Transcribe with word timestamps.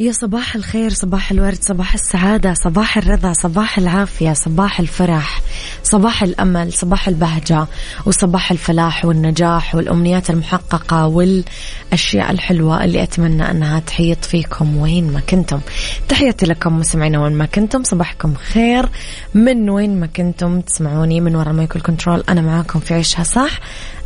يا 0.00 0.12
صباح 0.12 0.54
الخير 0.54 0.90
صباح 0.90 1.30
الورد 1.30 1.58
صباح 1.62 1.94
السعادة 1.94 2.54
صباح 2.54 2.96
الرضا 2.98 3.32
صباح 3.32 3.78
العافية 3.78 4.32
صباح 4.32 4.80
الفرح 4.80 5.40
صباح 5.82 6.22
الأمل 6.22 6.72
صباح 6.72 7.08
البهجة 7.08 7.66
وصباح 8.06 8.50
الفلاح 8.50 9.04
والنجاح 9.04 9.74
والأمنيات 9.74 10.30
المحققة 10.30 11.06
والأشياء 11.06 12.30
الحلوة 12.30 12.84
اللي 12.84 13.02
أتمنى 13.02 13.50
أنها 13.50 13.80
تحيط 13.80 14.24
فيكم 14.24 14.76
وين 14.76 15.12
ما 15.12 15.20
كنتم. 15.20 15.60
تحياتي 16.08 16.46
لكم 16.46 16.78
مستمعينا 16.78 17.22
وين 17.22 17.32
ما 17.32 17.46
كنتم 17.46 17.82
صباحكم 17.82 18.34
خير. 18.34 18.88
من 19.34 19.70
وين 19.70 20.00
ما 20.00 20.06
كنتم 20.06 20.60
تسمعوني 20.60 21.20
من 21.20 21.36
وراء 21.36 21.52
مايكل 21.52 21.80
كنترول 21.80 22.24
أنا 22.28 22.40
معاكم 22.40 22.80
في 22.80 22.94
عيشها 22.94 23.22
صح. 23.22 23.60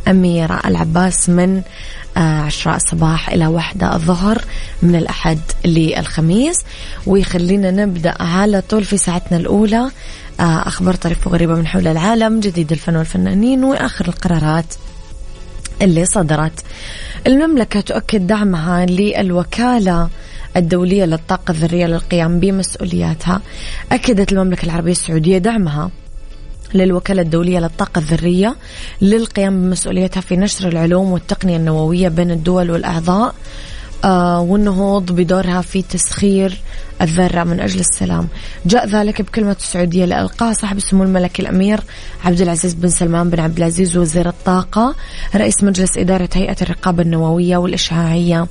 أميرة 0.07 0.59
العباس 0.65 1.29
من 1.29 1.61
عشرة 2.19 2.75
الصباح 2.75 3.29
إلى 3.29 3.47
واحدة 3.47 3.95
الظهر 3.95 4.41
من 4.81 4.95
الأحد 4.95 5.39
للخميس. 5.65 6.57
ويخلينا 7.07 7.71
نبدأ 7.71 8.15
على 8.19 8.61
طول 8.61 8.83
في 8.83 8.97
ساعتنا 8.97 9.37
الأولى. 9.37 9.91
آه، 10.39 10.67
أخبار 10.67 10.95
طريفة 10.95 11.31
وغريبة 11.31 11.55
من 11.55 11.67
حول 11.67 11.87
العالم 11.87 12.39
جديد 12.39 12.71
الفن 12.71 12.95
والفنانين 12.95 13.63
وآخر 13.63 14.07
القرارات 14.07 14.73
اللي 15.81 16.05
صدرت. 16.05 16.63
المملكة 17.27 17.81
تؤكد 17.81 18.27
دعمها 18.27 18.85
للوكالة 18.85 20.09
الدولية 20.57 21.05
للطاقة 21.05 21.51
الذرية 21.51 21.85
للقيام 21.85 22.39
بمسؤولياتها. 22.39 23.41
أكدت 23.91 24.31
المملكة 24.31 24.65
العربية 24.65 24.91
السعودية 24.91 25.37
دعمها. 25.37 25.91
للوكالة 26.73 27.21
الدولية 27.21 27.59
للطاقة 27.59 27.99
الذرية 27.99 28.55
للقيام 29.01 29.61
بمسؤوليتها 29.61 30.21
في 30.21 30.35
نشر 30.35 30.67
العلوم 30.67 31.11
والتقنية 31.11 31.57
النووية 31.57 32.07
بين 32.09 32.31
الدول 32.31 32.71
والأعضاء. 32.71 33.35
والنهوض 34.05 35.11
بدورها 35.11 35.61
في 35.61 35.81
تسخير 35.81 36.61
الذرة 37.01 37.43
من 37.43 37.59
أجل 37.59 37.79
السلام. 37.79 38.27
جاء 38.65 38.87
ذلك 38.87 39.21
بكلمة 39.21 39.55
السعودية 39.59 40.05
لألقاها 40.05 40.53
صاحب 40.53 40.77
السمو 40.77 41.03
الملكي 41.03 41.41
الأمير 41.41 41.79
عبد 42.25 42.41
العزيز 42.41 42.73
بن 42.73 42.89
سلمان 42.89 43.29
بن 43.29 43.39
عبد 43.39 43.57
العزيز 43.57 43.97
وزير 43.97 44.29
الطاقة 44.29 44.95
رئيس 45.35 45.63
مجلس 45.63 45.97
إدارة 45.97 46.29
هيئة 46.33 46.55
الرقابة 46.61 47.03
النووية 47.03 47.57
والإشعاعية. 47.57 48.47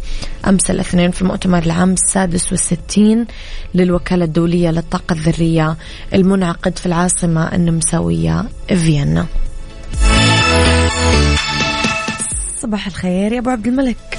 أمس 0.49 0.71
الاثنين 0.71 1.11
في 1.11 1.23
المؤتمر 1.23 1.63
العام 1.63 1.93
السادس 1.93 2.53
والستين 2.53 3.27
للوكالة 3.75 4.25
الدولية 4.25 4.71
للطاقة 4.71 5.13
الذرية 5.13 5.77
المنعقد 6.15 6.79
في 6.79 6.87
العاصمة 6.87 7.55
النمساوية 7.55 8.45
فيينا. 8.69 9.27
صباح 12.63 12.87
الخير 12.87 13.33
يا 13.33 13.39
أبو 13.39 13.51
عبد 13.51 13.67
الملك. 13.67 14.19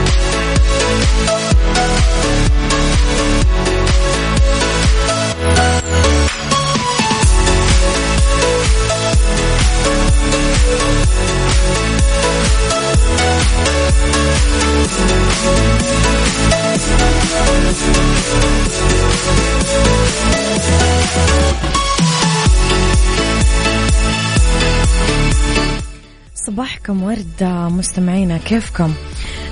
صباحكم 26.35 27.03
ورد 27.03 27.43
مستمعينا 27.77 28.37
كيفكم؟ 28.37 28.93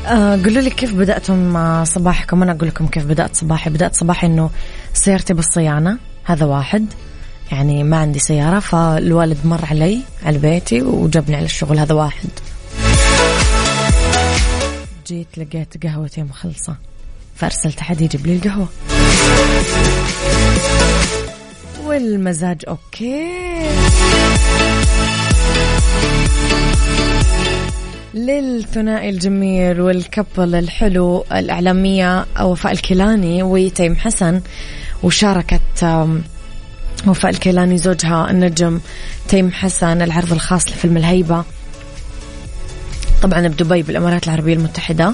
آه 0.08 0.36
قولوا 0.36 0.62
لي 0.62 0.70
كيف 0.70 0.94
بدأتم 0.94 1.84
صباحكم؟ 1.86 2.44
أنا 2.44 2.52
أقول 2.52 2.68
لكم 2.68 2.88
كيف 2.88 3.06
بدأت 3.06 3.36
صباحي. 3.36 3.70
بدأت 3.70 3.96
صباحي 3.96 4.28
أنه 4.28 4.50
سيارتي 4.94 5.34
بالصيانة 5.34 5.98
هذا 6.24 6.46
واحد. 6.46 6.86
يعني 7.52 7.84
ما 7.84 7.98
عندي 7.98 8.20
سيارة 8.20 8.60
فالوالد 8.60 9.38
مر 9.46 9.66
علي 9.66 10.00
على 10.26 10.38
بيتي 10.38 10.82
وجابني 10.82 11.36
على 11.36 11.46
الشغل 11.46 11.80
هذا 11.80 11.94
واحد. 11.94 12.30
جيت 15.08 15.28
لقيت 15.38 15.86
قهوتي 15.86 16.24
مخلصة 16.24 16.76
فأرسلت 17.36 17.80
أحد 17.80 18.02
يجيب 18.02 18.28
لي 18.28 18.36
القهوة. 18.36 18.68
والمزاج 21.86 22.62
okay. 22.68 23.30
للثنائي 28.14 29.10
الجميل 29.10 29.82
وال 29.82 30.00
couple 30.00 30.56
الحلو 30.56 31.26
الإعلامية 31.32 32.26
وفاء 32.42 32.72
الكيلاني 32.72 33.44
وتيم 33.44 33.96
حسن 33.96 34.42
وشاركت 35.04 36.08
وفاء 37.08 37.32
الكيلاني 37.32 37.78
زوجها 37.78 38.32
النجم 38.32 38.80
تيم 39.28 39.52
حسن 39.52 40.02
العرض 40.02 40.34
الخاص 40.34 40.68
لفيلم 40.68 40.98
الهيبة. 40.98 41.44
طبعا 43.22 43.48
بدبي 43.48 43.84
بالإمارات 43.84 44.28
العربية 44.28 44.54
المتحدة. 44.54 45.14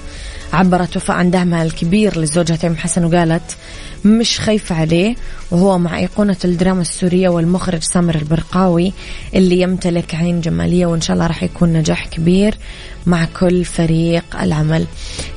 عبرت 0.54 0.98
وفاء 0.98 1.18
عن 1.18 1.32
دعمها 1.32 1.64
الكبير 1.64 2.20
لزوجها 2.20 2.56
تيم 2.56 2.76
حسن 2.76 3.06
وقالت 3.06 3.58
مش 4.06 4.40
خايفة 4.40 4.76
عليه. 4.76 5.16
وهو 5.52 5.78
مع 5.78 5.98
أيقونة 5.98 6.38
الدراما 6.46 6.82
السورية 6.82 7.30
والمخرج 7.30 7.84
سامر 7.84 8.16
البرقاوي 8.16 8.94
اللي 9.36 9.62
يمتلك 9.62 10.16
عين 10.16 10.42
جمالية 10.42 10.86
وإن 10.86 11.02
شاء 11.02 11.14
الله 11.14 11.28
راح 11.28 11.44
يكون 11.44 11.74
نجاح 11.74 12.08
كبير 12.08 12.58
مع 13.06 13.26
كل 13.40 13.66
فريق 13.66 14.24
العمل. 14.42 14.86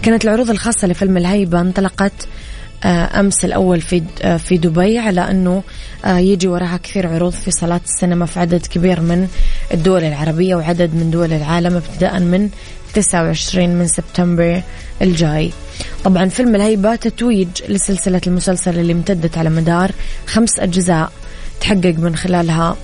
كانت 0.02 0.25
العروض 0.25 0.50
الخاصة 0.50 0.88
لفيلم 0.88 1.17
الهيبة 1.17 1.61
انطلقت 1.61 2.28
آه، 2.84 3.20
أمس 3.20 3.44
الأول 3.44 3.80
في 3.80 4.02
آه، 4.22 4.36
في 4.36 4.58
دبي 4.58 4.98
على 4.98 5.30
أنه 5.30 5.62
آه، 6.04 6.19
يجي 6.19 6.48
وراها 6.48 6.76
كثير 6.76 7.06
عروض 7.06 7.32
في 7.32 7.50
صالات 7.50 7.84
السينما 7.84 8.26
في 8.26 8.40
عدد 8.40 8.66
كبير 8.66 9.00
من 9.00 9.28
الدول 9.75 10.04
العربية 10.04 10.54
وعدد 10.54 10.94
من 10.94 11.10
دول 11.10 11.32
العالم 11.32 11.76
ابتداء 11.76 12.20
من 12.20 12.48
29 12.94 13.69
من 13.69 13.86
سبتمبر 13.86 14.62
الجاي. 15.02 15.52
طبعا 16.04 16.28
فيلم 16.28 16.54
الهيبة 16.54 16.96
تتويج 16.96 17.48
لسلسلة 17.69 18.20
المسلسل 18.26 18.78
اللي 18.78 18.92
امتدت 18.92 19.38
على 19.38 19.50
مدار 19.50 19.92
خمس 20.26 20.58
أجزاء 20.58 21.12
تحقق 21.60 21.94
من 21.98 22.16
خلالها 22.16 22.76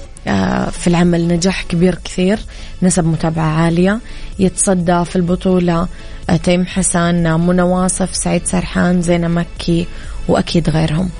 في 0.71 0.87
العمل 0.87 1.29
نجاح 1.29 1.63
كبير 1.63 1.99
كثير 2.05 2.39
نسب 2.83 3.05
متابعة 3.05 3.47
عالية 3.47 3.99
يتصدى 4.39 5.05
في 5.05 5.17
البطولة 5.17 5.89
تيم 6.43 6.67
حسن 6.67 7.41
منى 7.41 7.63
واصف 7.63 8.17
سعيد 8.17 8.47
سرحان 8.47 9.03
زينة 9.03 9.29
مكي 9.29 9.87
وأكيد 10.29 10.71
غيرهم. 10.71 11.11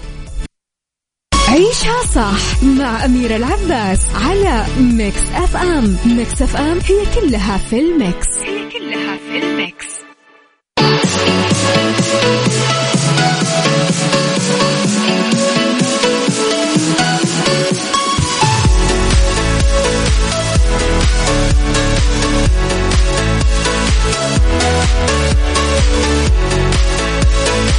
عيشها 1.49 2.03
صح 2.15 2.63
مع 2.63 3.05
أميرة 3.05 3.37
العباس 3.37 4.01
على 4.15 4.65
Mix 4.79 5.21
FM. 5.35 5.97
Mix 6.07 6.43
FM 6.43 6.79
هي 6.79 7.21
كلها 7.21 7.59
في 7.59 7.81
ال 7.81 7.90
mix. 7.90 8.29
هي 8.47 8.54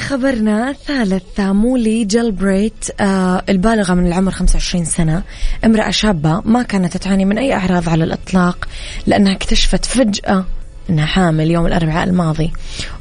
خبرنا 0.00 0.70
الثالث 0.70 1.40
مولي 1.40 2.04
جلبريت 2.04 3.00
آه 3.00 3.42
البالغة 3.48 3.94
من 3.94 4.06
العمر 4.06 4.30
25 4.30 4.84
سنة 4.84 5.22
امرأة 5.64 5.90
شابة 5.90 6.40
ما 6.44 6.62
كانت 6.62 6.96
تعاني 6.96 7.24
من 7.24 7.38
أي 7.38 7.52
أعراض 7.52 7.88
على 7.88 8.04
الإطلاق 8.04 8.68
لأنها 9.06 9.32
اكتشفت 9.32 9.84
فجأة 9.84 10.44
أنها 10.90 11.06
حامل 11.06 11.50
يوم 11.50 11.66
الأربعاء 11.66 12.08
الماضي. 12.08 12.52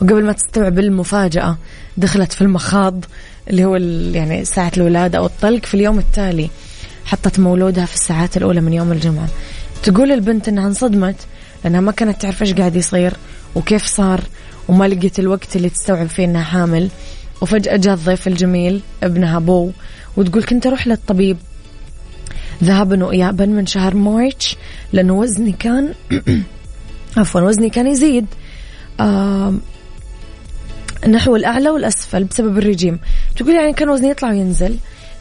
وقبل 0.02 0.24
ما 0.24 0.34
تستوعب 0.34 0.80
المفاجأة 0.80 1.58
دخلت 1.98 2.34
في 2.34 2.42
المخاض 2.42 3.06
اللي 3.50 3.66
هو 3.66 3.76
يعني 4.16 4.46
ساعة 4.46 4.72
الولادة 4.78 5.18
أو 5.18 5.26
الطلق 5.26 5.66
في 5.66 5.74
اليوم 5.74 6.00
التالي. 6.00 6.50
حطت 7.06 7.40
مولودها 7.40 7.86
في 7.86 7.94
الساعات 7.94 8.38
الأولى 8.38 8.62
من 8.62 8.74
يوم 8.74 8.92
الجمعة. 8.92 9.28
تقول 9.84 10.12
البنت 10.12 10.48
أنها 10.48 10.68
انصدمت 10.68 11.16
لأنها 11.64 11.82
ما 11.82 11.92
كانت 11.92 12.22
تعرف 12.22 12.42
إيش 12.42 12.54
قاعد 12.54 12.76
يصير 12.76 13.14
وكيف 13.56 13.86
صار. 13.86 14.22
وما 14.68 14.88
لقيت 14.88 15.20
الوقت 15.20 15.56
اللي 15.56 15.70
تستوعب 15.70 16.08
فيه 16.08 16.26
إنها 16.26 16.44
حامل. 16.44 16.90
وفجأة 17.42 17.78
جاء 17.78 17.94
الضيف 17.94 18.28
الجميل 18.28 18.82
ابنها 19.04 19.40
بو 19.40 19.72
وتقول 20.18 20.44
كنت 20.44 20.68
أروح 20.68 20.88
للطبيب. 20.88 21.38
ذهابا 22.64 23.06
وإيابا 23.06 23.46
من 23.46 23.66
شهر 23.66 23.96
مارتش 23.96 24.56
لأنه 24.94 25.14
وزني 25.14 25.52
كان 25.52 25.94
عفوا 27.18 27.42
وزني 27.42 27.70
كان 27.70 27.88
يزيد. 27.88 28.26
نحو 31.08 31.36
الأعلى 31.36 31.70
والأسفل 31.70 32.24
بسبب 32.24 32.58
الرجيم. 32.58 33.00
تقول 33.36 33.56
يعني 33.56 33.74
كان 33.74 33.90
وزني 33.90 34.10
يطلع 34.10 34.30
وينزل. 34.30 34.78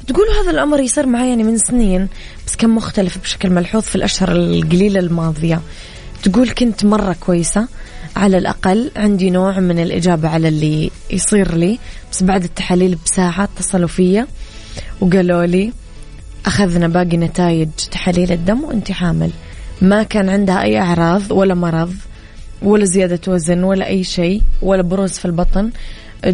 تقول 0.06 0.26
هذا 0.40 0.50
الأمر 0.50 0.80
يصير 0.80 1.06
معي 1.06 1.28
يعني 1.28 1.44
من 1.44 1.58
سنين 1.58 2.08
بس 2.46 2.56
كان 2.56 2.70
مختلف 2.70 3.18
بشكل 3.18 3.50
ملحوظ 3.50 3.82
في 3.82 3.96
الأشهر 3.96 4.32
القليلة 4.32 5.00
الماضية. 5.00 5.60
تقول 6.22 6.50
كنت 6.50 6.84
مرة 6.84 7.16
كويسة 7.20 7.68
على 8.16 8.38
الأقل 8.38 8.90
عندي 8.96 9.30
نوع 9.30 9.60
من 9.60 9.78
الإجابة 9.78 10.28
على 10.28 10.48
اللي 10.48 10.90
يصير 11.10 11.54
لي. 11.54 11.78
بس 12.12 12.22
بعد 12.22 12.44
التحاليل 12.44 12.98
بساعة 13.04 13.44
اتصلوا 13.44 13.88
فيا 13.88 14.26
وقالوا 15.00 15.46
لي 15.46 15.72
أخذنا 16.46 16.88
باقي 16.88 17.16
نتائج 17.16 17.68
تحاليل 17.90 18.32
الدم 18.32 18.64
وأنت 18.64 18.92
حامل. 18.92 19.30
ما 19.82 20.02
كان 20.02 20.28
عندها 20.28 20.62
أي 20.62 20.78
أعراض 20.78 21.30
ولا 21.30 21.54
مرض 21.54 21.94
ولا 22.62 22.84
زيادة 22.84 23.32
وزن 23.32 23.64
ولا 23.64 23.86
أي 23.86 24.04
شيء 24.04 24.42
ولا 24.62 24.82
بروز 24.82 25.12
في 25.12 25.24
البطن. 25.24 25.70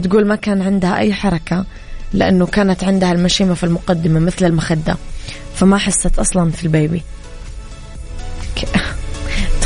تقول 0.02 0.26
ما 0.26 0.36
كان 0.36 0.62
عندها 0.62 0.98
أي 0.98 1.12
حركة 1.12 1.64
لأنه 2.12 2.46
كانت 2.46 2.84
عندها 2.84 3.12
المشيمة 3.12 3.54
في 3.54 3.64
المقدمة 3.64 4.20
مثل 4.20 4.46
المخدة. 4.46 4.96
فما 5.54 5.78
حست 5.78 6.18
أصلا 6.18 6.50
في 6.50 6.64
البيبي. 6.64 7.02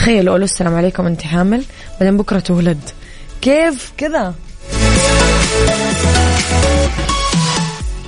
تخيلوا 0.02 0.32
قولوا 0.32 0.44
السلام 0.44 0.74
عليكم 0.74 1.06
أنت 1.06 1.22
حامل؟ 1.22 1.62
بعدين 2.00 2.16
بكرة 2.16 2.38
تولد. 2.38 2.80
كيف 3.42 3.92
كذا؟ 3.98 4.34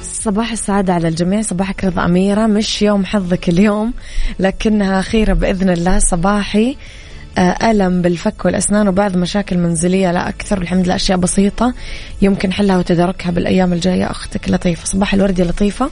صباح 0.03 0.53
السعادة 0.53 0.93
على 0.93 1.09
الجميع 1.09 1.43
صباحك 1.43 1.85
رضا 1.85 2.05
أميرة. 2.05 2.47
مش 2.47 2.83
يوم 2.83 3.05
حظك 3.05 3.49
اليوم 3.49 3.93
لكنها 4.39 5.03
خيرة 5.03 5.33
بإذن 5.33 5.71
الله. 5.71 5.99
صباحي 5.99 6.77
آه، 7.39 7.71
ألم 7.71 8.03
بالفك 8.03 8.45
والأسنان 8.45 8.89
وبعض 8.89 9.17
مشاكل 9.17 9.59
منزلية 9.59 10.13
لا 10.13 10.29
أكثر. 10.29 10.59
والحمد 10.59 10.85
لله 10.85 10.95
أشياء 10.95 11.19
بسيطة 11.19 11.75
يمكن 12.23 12.53
حلها 12.53 12.79
وتداركها 12.79 13.31
بالأيام 13.31 13.73
الجاية. 13.73 14.11
أختك 14.11 14.51
لطيفة. 14.51 14.85
صباح 14.87 15.15
الورد 15.15 15.39
يا 15.39 15.45
لطيفة. 15.45 15.91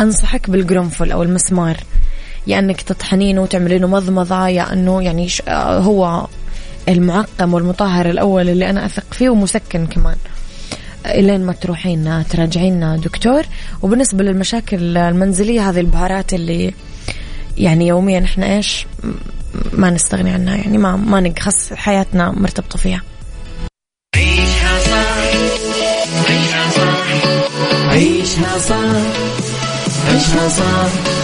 أنصحك 0.00 0.50
بالقرنفل 0.50 1.12
أو 1.12 1.22
المسمار. 1.22 1.76
يا 2.46 2.58
إنك 2.58 2.82
تطحنينه 2.82 3.42
وتعملينه 3.42 3.86
مضمضة 3.86 4.48
يا 4.48 4.72
إنه 4.72 5.02
يعني 5.02 5.28
هو 5.58 6.26
المعقم 6.88 7.54
والمطهر 7.54 8.10
الأول 8.10 8.48
اللي 8.48 8.70
أنا 8.70 8.86
أثق 8.86 9.14
فيه 9.14 9.28
ومسكن 9.28 9.86
كمان. 9.86 10.16
إلين 11.06 11.44
ما 11.46 11.52
تروحين 11.52 12.24
تراجعين 12.30 13.00
دكتور. 13.00 13.42
وبالنسبة 13.82 14.24
للمشاكل 14.24 14.96
المنزلية 14.96 15.70
هذه 15.70 15.80
البهارات 15.80 16.34
اللي 16.34 16.74
يعني 17.58 17.86
يوميا 17.86 18.24
إحنا 18.24 18.56
إيش؟ 18.56 18.86
ما 19.72 19.90
نستغني 19.90 20.30
عنها 20.30 20.56
يعني 20.56 20.78
ما 20.78 20.96
ما 20.96 21.20
نقص 21.20 21.72
حياتنا 21.72 22.30
مرتبطة 22.30 22.78
فيها. 22.78 23.02
عيشها 24.16 24.80
صح 24.80 25.16
عيشها 26.30 26.70
صح 26.70 27.06
عيشها 27.88 28.58
صح 28.58 28.76
عيشها 30.08 30.48
صح. 30.48 31.23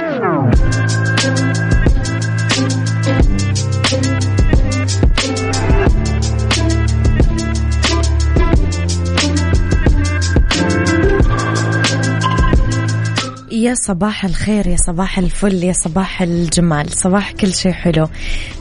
يا 13.71 13.75
صباح 13.75 14.25
الخير 14.25 14.67
يا 14.67 14.75
صباح 14.75 15.17
الفل 15.17 15.63
يا 15.63 15.73
صباح 15.73 16.21
الجمال 16.21 16.89
صباح 16.89 17.31
كل 17.31 17.53
شيء 17.53 17.71
حلو. 17.71 18.09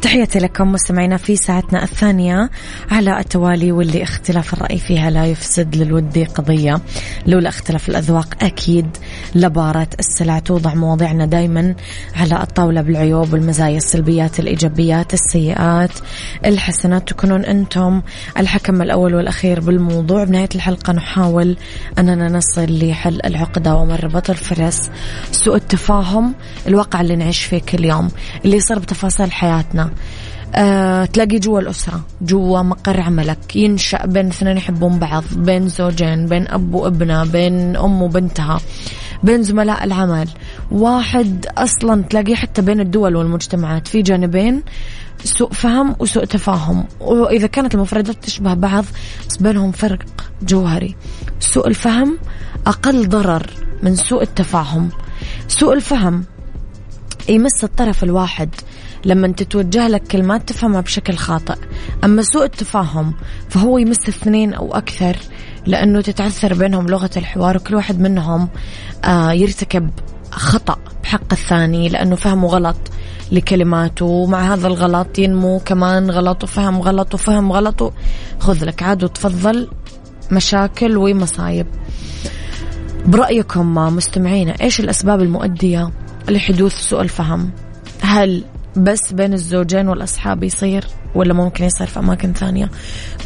تحياتي 0.02 0.38
لكم 0.38 0.72
مستمعينا 0.72 1.16
في 1.16 1.36
ساعتنا 1.36 1.82
الثانية 1.82 2.50
على 2.90 3.18
التوالي 3.20 3.72
واللي 3.72 4.02
اختلاف 4.02 4.54
الرأي 4.54 4.78
فيها 4.78 5.10
لا 5.10 5.26
يفسد 5.26 5.76
للود 5.76 6.18
قضية. 6.34 6.80
لولا 7.26 7.48
اختلاف 7.48 7.88
الأذواق 7.88 8.44
أكيد 8.44 8.86
لبارة 9.34 9.88
السلع 9.98 10.38
توضع 10.38 10.74
مواضيعنا 10.74 11.26
دايما 11.26 11.74
على 12.16 12.42
الطاولة 12.42 12.80
بالعيوب 12.80 13.32
والمزايا 13.32 13.76
السلبيات 13.76 14.40
الإيجابيات 14.40 15.14
السيئات 15.14 15.92
الحسنات 16.46 17.08
تكونون 17.08 17.44
أنتم 17.44 18.02
الحكم 18.38 18.82
الأول 18.82 19.14
والأخير 19.14 19.60
بالموضوع. 19.60 20.24
بنهاية 20.24 20.48
الحلقة 20.54 20.92
نحاول 20.92 21.56
أننا 21.98 22.28
نصل 22.28 22.66
لحل 22.68 23.20
العقدة 23.24 23.74
ومربط 23.74 24.30
الفرس. 24.30 24.90
سوء 25.32 25.56
التفاهم 25.56 26.34
الواقع 26.66 27.00
اللي 27.00 27.16
نعيش 27.16 27.44
فيه 27.44 27.58
كل 27.58 27.84
يوم 27.84 28.08
اللي 28.44 28.56
يصير 28.56 28.78
بتفاصيل 28.78 29.32
حياتنا. 29.32 29.90
أه 30.54 31.04
تلاقي 31.04 31.38
جوا 31.38 31.60
الأسرة 31.60 32.00
جوا 32.22 32.62
مقر 32.62 33.00
عملك 33.00 33.56
ينشأ 33.56 34.06
بين 34.06 34.26
اثنين 34.26 34.56
يحبون 34.56 34.98
بعض 34.98 35.24
بين 35.36 35.68
زوجين 35.68 36.26
بين 36.26 36.48
أب 36.48 36.74
وابنة 36.74 37.24
بين 37.24 37.76
أم 37.76 38.02
وبنتها 38.02 38.60
بين 39.22 39.42
زملاء 39.42 39.84
العمل. 39.84 40.28
واحد 40.70 41.46
أصلا 41.58 42.02
تلاقيه 42.02 42.34
حتى 42.34 42.62
بين 42.62 42.80
الدول 42.80 43.16
والمجتمعات 43.16 43.88
في 43.88 44.02
جانبين 44.02 44.62
سوء 45.24 45.52
فهم 45.52 45.96
وسوء 45.98 46.24
تفاهم. 46.24 46.84
وإذا 47.00 47.46
كانت 47.46 47.74
المفردات 47.74 48.24
تشبه 48.24 48.54
بعض 48.54 48.84
بس 49.28 49.36
بينهم 49.36 49.72
فرق 49.72 50.02
جوهري. 50.42 50.96
سوء 51.40 51.68
الفهم 51.68 52.18
أقل 52.66 53.08
ضرر. 53.08 53.46
من 53.82 53.96
سوء 53.96 54.22
التفاهم 54.22 54.88
سوء 55.48 55.72
الفهم 55.72 56.24
يمس 57.28 57.64
الطرف 57.64 58.04
الواحد 58.04 58.54
لما 59.04 59.28
تتوجه 59.28 59.88
لك 59.88 60.02
كلمات 60.02 60.48
تفهمها 60.48 60.80
بشكل 60.80 61.16
خاطئ. 61.16 61.56
أما 62.04 62.22
سوء 62.22 62.44
التفاهم 62.44 63.14
فهو 63.48 63.78
يمس 63.78 64.08
اثنين 64.08 64.54
أو 64.54 64.74
أكثر 64.74 65.16
لأنه 65.66 66.00
تتعثر 66.00 66.54
بينهم 66.54 66.86
لغة 66.86 67.10
الحوار 67.16 67.56
وكل 67.56 67.74
واحد 67.74 68.00
منهم 68.00 68.48
آه 69.04 69.32
يرتكب 69.32 69.90
خطأ 70.30 70.76
بحق 71.02 71.32
الثاني 71.32 71.88
لأنه 71.88 72.16
فهمه 72.16 72.48
غلط 72.48 72.76
لكلماته 73.32 74.04
ومع 74.04 74.54
هذا 74.54 74.66
الغلط 74.66 75.18
ينمو 75.18 75.58
كمان 75.58 76.10
غلط 76.10 76.44
وفهم 76.44 76.80
غلط 76.80 77.14
وفهم 77.14 77.52
غلط 77.52 77.92
خذ 78.40 78.64
لك 78.64 78.82
عاد 78.82 79.04
وتفضل 79.04 79.68
مشاكل 80.32 80.96
ومصايب. 80.96 81.66
برأيكم 83.06 83.74
مستمعينا 83.74 84.54
إيش 84.60 84.80
الأسباب 84.80 85.20
المؤدية 85.20 85.90
لحدوث 86.28 86.74
سوء 86.74 87.00
الفهم؟ 87.00 87.50
هل 88.02 88.44
بس 88.76 89.12
بين 89.12 89.32
الزوجين 89.32 89.88
والأصحاب 89.88 90.44
يصير 90.44 90.84
ولا 91.14 91.34
ممكن 91.34 91.64
يصير 91.64 91.86
في 91.86 91.98
أماكن 91.98 92.32
ثانية؟ 92.32 92.70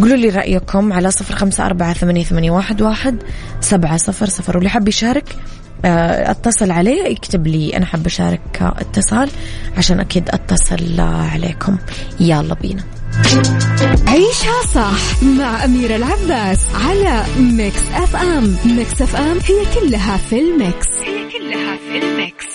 قولوا 0.01 0.17
لي 0.17 0.29
رأيكم 0.29 0.93
على 0.93 1.11
صفر 1.11 1.35
خمسة 1.35 1.67
أربعة 1.67 1.93
ثمانية, 1.93 2.25
ثمانية 2.25 2.51
واحد, 2.51 2.83
واحد 2.83 3.23
سبعة 3.61 3.97
صفر 3.97 4.27
صفر. 4.27 4.57
واللي 4.57 4.71
حاب 4.71 4.89
يشارك 4.89 5.37
آه، 5.85 6.31
اتصل 6.31 6.71
عليه 6.71 7.05
يكتب 7.05 7.47
لي 7.47 7.77
أنا 7.77 7.87
حاب 7.87 8.07
أشارك 8.07 8.63
اتصال 8.63 9.31
عشان 9.77 10.01
أكيد 10.01 10.29
أتصل 10.29 11.01
عليكم. 11.01 11.79
يلا 12.21 12.55
بينا. 12.55 12.83
عيشها 14.09 14.63
صح 14.75 15.23
مع 15.23 15.65
أميرة 15.65 15.97
العباس 15.97 16.59
على 16.75 17.25
Mix 17.39 17.83
FM. 17.95 18.57
Mix 18.65 19.03
FM 19.03 19.39
هي 19.39 19.65
كلها 19.75 20.17
في 20.17 20.41
ال 20.41 20.50
mix. 20.50 20.89
هي 21.05 21.31
كلها 21.31 21.77
في 21.77 21.99
ال 21.99 22.08
mix. 22.08 22.47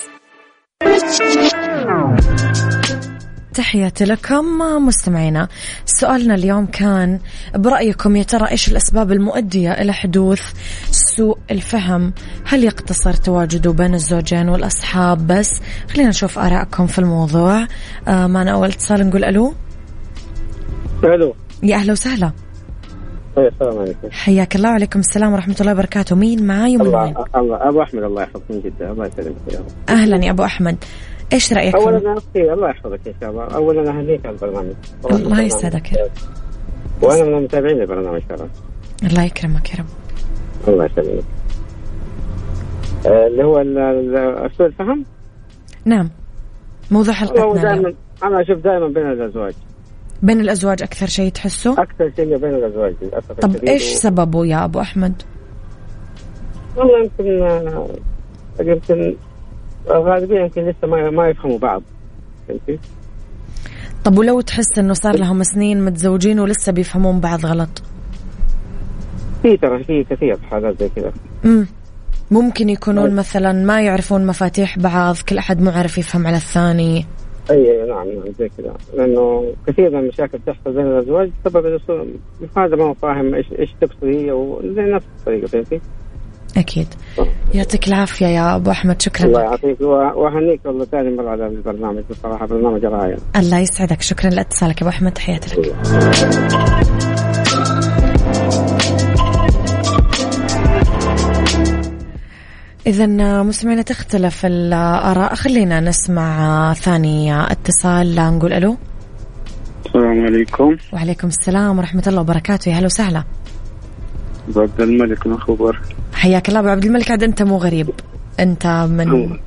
تحياتي 3.53 4.05
لكم 4.05 4.45
مستمعينا. 4.85 5.47
سؤالنا 5.85 6.35
اليوم 6.35 6.65
كان 6.65 7.19
برأيكم 7.55 8.15
يا 8.15 8.23
ترى 8.23 8.51
إيش 8.51 8.67
الأسباب 8.67 9.11
المؤدية 9.11 9.71
إلى 9.71 9.93
حدوث 9.93 10.41
سوء 10.91 11.37
الفهم؟ 11.51 12.13
هل 12.45 12.63
يقتصر 12.63 13.13
تواجده 13.13 13.71
بين 13.71 13.93
الزوجين 13.93 14.49
والأصحاب؟ 14.49 15.27
بس 15.27 15.51
خلينا 15.93 16.09
نشوف 16.09 16.39
آرائكم 16.39 16.87
في 16.87 16.99
الموضوع. 16.99 17.67
آه 18.07 18.27
معنا 18.27 18.51
أول 18.51 18.69
اتصال 18.69 19.07
نقول 19.07 19.23
ألو. 19.23 19.53
ألو. 21.03 21.33
يا 21.63 21.75
أهلا 21.75 21.91
وسهلا. 21.91 22.31
السلام 23.37 23.79
عليكم. 23.79 24.09
حياك 24.11 24.55
الله 24.55 24.69
وعليكم 24.69 24.99
السلام 24.99 25.33
ورحمة 25.33 25.55
الله 25.61 25.71
وبركاته. 25.71 26.15
مين 26.15 26.47
معاي 26.47 26.75
ومن 26.75 26.87
وين 26.87 26.95
الله 26.95 27.25
الله 27.35 27.69
أبو 27.69 27.81
أحمد 27.81 28.03
الله 28.03 28.21
يحفظك 28.23 28.43
من 28.49 28.61
جده 28.61 28.91
الله 28.91 29.07
يسلمك 29.07 29.35
يا 29.53 29.59
رب. 29.59 29.65
أهلا 29.89 30.25
يا 30.25 30.31
أبو 30.31 30.43
أحمد. 30.43 30.77
إيش 31.33 31.53
رأيك؟ 31.53 31.77
في 31.77 31.83
اولا 31.83 32.17
أختي 32.17 32.53
الله 32.53 32.69
يحفظك 32.69 32.99
ان 33.07 33.13
شاء 33.21 33.29
الله 33.29 33.43
اولا 33.43 33.89
اهنيك 33.89 34.25
على 34.25 34.35
البرنامج. 34.35 34.73
الله 35.05 35.17
البرنامج 35.17 35.45
يسعدك. 35.45 35.87
ممتاز. 35.87 36.09
وأنا 37.01 37.23
من 37.23 37.37
المتابعين 37.37 37.77
للبرنامج 37.77 38.21
ترى 38.29 38.49
الله 39.03 39.23
يكرمك 39.23 39.73
يا 39.73 39.79
رب. 39.79 39.85
الله 40.67 40.85
يسلمك. 40.85 41.23
اللي 43.05 43.43
هو 43.43 43.57
ال- 43.59 43.77
ال- 43.77 44.51
سوء 44.57 44.67
الفهم 44.67 45.05
نعم. 45.85 46.09
موضوع 46.91 47.13
حلقتنا 47.13 47.93
أنا 48.23 48.41
أشوف 48.41 48.63
دائما 48.63 48.87
بين 48.87 49.11
الأزواج. 49.11 49.53
بين 50.23 50.41
الأزواج 50.41 50.83
أكثر 50.83 51.07
شيء 51.07 51.31
تحسه؟ 51.31 51.73
أكثر 51.73 52.11
شيء 52.15 52.37
بين 52.37 52.55
الأزواج 52.55 52.93
للأسف. 53.01 53.31
طب 53.31 53.55
و- 53.55 53.77
سببه 53.77 54.45
يا 54.45 54.65
أبو 54.65 54.79
أحمد؟ 54.81 55.21
والله 56.77 56.99
يمكن 57.03 57.41
آه، 57.43 57.87
يمكن 58.59 59.15
الغالبيه 59.91 60.39
يمكن 60.39 60.61
لسه 60.61 60.87
ما 60.87 61.09
ما 61.09 61.27
يفهموا 61.29 61.59
بعض. 61.59 61.83
فهمتي؟ 62.47 62.79
طب 64.03 64.17
ولو 64.17 64.41
تحس 64.41 64.77
إنه 64.79 64.93
صار 64.93 65.15
لهم 65.19 65.43
سنين 65.43 65.85
متزوجين 65.85 66.39
ولسه 66.39 66.71
بيفهمون 66.71 67.19
بعض 67.19 67.45
غلط؟ 67.45 67.81
في 69.41 69.57
ترى 69.57 69.83
في 69.83 70.03
كثير 70.09 70.37
حالات 70.51 70.79
زي 70.79 70.89
كذا. 70.95 71.11
امم 71.45 71.67
ممكن 72.31 72.69
يكونون 72.69 73.05
طيب. 73.07 73.13
مثلا 73.13 73.51
ما 73.53 73.81
يعرفون 73.81 74.27
مفاتيح 74.27 74.79
بعض 74.79 75.15
كل 75.29 75.37
أحد 75.37 75.61
مو 75.61 75.69
عارف 75.69 75.97
يفهم 75.97 76.27
على 76.27 76.37
الثاني. 76.37 77.05
أي 77.51 77.85
نعم 77.87 78.07
نعم 78.07 78.33
زي 78.39 78.49
كذا. 78.57 78.73
لأنه 78.93 79.53
كثير 79.67 79.89
من 79.89 79.99
المشاكل 79.99 80.39
تحصل 80.45 80.73
بين 80.73 80.87
الأزواج 80.87 81.31
بسبب 81.45 81.79
هذا 82.57 82.75
ما 82.75 82.83
هو 82.83 82.93
فاهم 82.93 83.35
إيش 83.35 83.45
إيش 83.59 83.69
تقصد 83.81 84.03
هي 84.03 84.31
وزي 84.31 84.81
نفس 84.81 85.05
الطريقة 85.19 85.47
فهمتي؟ 85.47 85.81
أكيد. 86.57 86.87
يعطيك 87.53 87.87
العافية 87.87 88.25
يا 88.25 88.55
أبو 88.55 88.71
أحمد 88.71 89.01
شكرا 89.01 89.27
الله 89.27 89.41
يعطيك 89.41 89.81
وأهنيك 89.81 90.65
والله 90.65 90.85
ثاني 90.85 91.15
مرة 91.15 91.29
على 91.29 91.47
البرنامج. 91.47 92.03
بصراحة 92.09 92.45
برنامج 92.45 92.85
رائع. 92.85 93.17
الله 93.35 93.59
يسعدك. 93.59 94.01
شكرا 94.01 94.29
لأتصالك 94.29 94.81
يا 94.81 94.87
أبو 94.87 94.89
أحمد. 94.89 95.11
تحياتي 95.11 95.61
لك. 95.61 95.75
إذا 102.89 103.07
مستمعينا 103.43 103.81
تختلف 103.81 104.45
الآراء. 104.45 105.35
خلينا 105.35 105.79
نسمع 105.79 106.73
ثاني 106.73 107.41
اتصال. 107.51 108.15
نقول 108.15 108.53
ألو. 108.53 108.77
السلام 109.85 110.25
عليكم. 110.25 110.75
وعليكم 110.93 111.27
السلام 111.27 111.77
ورحمة 111.77 112.03
الله 112.07 112.21
وبركاته. 112.21 112.69
يا 112.69 112.75
هلا 112.75 112.85
وسهلا. 112.85 113.23
عبد 114.55 114.81
الملك 114.81 115.27
من 115.27 115.39
خبر 115.39 115.81
حياك 116.13 116.49
الله 116.49 116.59
أبو 116.59 116.67
عبد 116.69 116.85
الملك. 116.85 117.11
عاد 117.11 117.23
أنت 117.23 117.43
مو 117.43 117.57
غريب. 117.57 117.89
أنت 118.39 118.67
من 118.67 119.37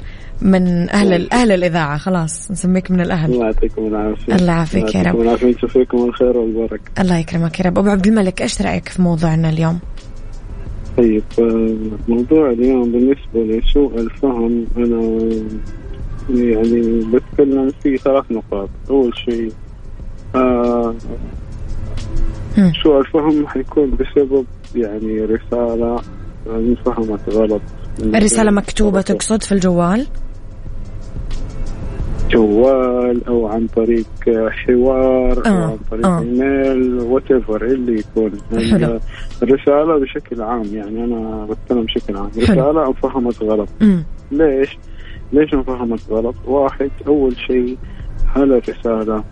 من 0.42 0.90
أهل 0.90 1.32
أهل 1.32 1.52
الإذاعة. 1.52 1.98
خلاص 1.98 2.50
نسميك 2.50 2.90
من 2.90 3.00
الأهل. 3.00 3.32
الله 3.32 3.46
يعطيكم 3.46 3.86
العافية. 3.86 4.34
الله 4.34 4.52
يعافيك 4.52 4.94
يا 4.94 5.10
الله 5.10 5.34
رب. 5.34 5.42
ينشر 5.42 5.68
فيكم 5.68 5.98
الخير 6.04 6.36
والبركة. 6.36 7.02
الله 7.02 7.16
يكرمك 7.16 7.60
يا 7.60 7.64
رب. 7.64 7.78
أبو 7.78 7.90
عبد 7.90 8.06
الملك 8.06 8.42
إيش 8.42 8.62
رأيك 8.62 8.88
في 8.88 9.02
موضوعنا 9.02 9.48
اليوم؟ 9.48 9.78
طيب 10.98 11.22
آه، 11.38 11.76
موضوع 12.08 12.50
اليوم 12.50 12.92
بالنسبة 12.92 13.40
لسوء 13.58 14.00
الفهم 14.00 14.66
أنا 14.76 15.18
يعني 16.30 17.00
بتكلم 17.12 17.70
في 17.82 17.96
ثلاث 17.96 18.24
نقاط. 18.30 18.68
أول 18.90 19.12
شيء 19.16 19.52
آه. 20.34 20.94
سوء 22.82 22.98
الفهم 23.00 23.46
حيكون 23.46 23.90
بسبب 23.90 24.46
يعني 24.76 25.20
رسالة 25.24 26.00
انفهمت 26.46 27.28
غلط. 27.28 27.62
الرسالة 28.02 28.50
مكتوبة 28.50 29.00
تقصد 29.00 29.42
في 29.42 29.52
الجوال؟ 29.52 30.06
جوال 32.32 33.26
أو 33.28 33.46
عن 33.46 33.66
طريق 33.76 34.06
حوار 34.50 35.42
آه، 35.46 35.48
أو 35.48 35.62
عن 35.62 35.78
طريق 35.90 36.06
آه. 36.06 36.20
email 36.20 37.00
whatever 37.00 37.64
اللي 37.64 37.98
يكون 38.00 38.32
حلو. 38.70 39.00
الرسالة 39.42 39.98
بشكل 39.98 40.42
عام 40.42 40.64
يعني 40.72 41.04
أنا 41.04 41.46
بتكلم 41.50 41.82
بشكل 41.84 42.16
عام 42.16 42.30
حلو. 42.46 42.62
رساله 42.62 42.86
انفهمت 42.88 43.42
غلط 43.42 43.68
امم 43.82 44.04
ليش؟ 44.32 44.78
ليش 45.32 45.54
انفهمت 45.54 46.00
غلط؟ 46.10 46.34
واحد 46.46 46.90
أول 47.06 47.36
شيء 47.46 47.76
هل 48.36 48.52
الرسالة 48.52 49.24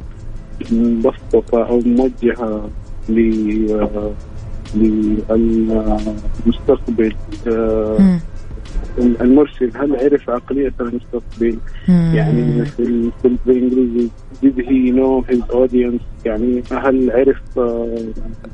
مبسطة 0.72 1.64
أو 1.68 1.80
موجهة 1.86 2.68
ل 3.08 3.20
للمستقبل 6.46 7.14
آه،. 9.00 9.22
المرسل 9.24 9.70
هل 9.76 9.96
عرف 9.96 10.30
عقلية 10.30 10.72
المستقبل 10.80 11.58
يعني 11.88 12.62
ال- 12.78 13.10
بالإنجليزي 13.46 14.08
did 14.42 14.56
he 14.56 14.92
know 14.96 15.30
his 15.32 15.54
audience 15.54 16.02
يعني 16.26 16.62
هل 16.72 17.10
عرف 17.10 17.58
آه، 17.58 17.98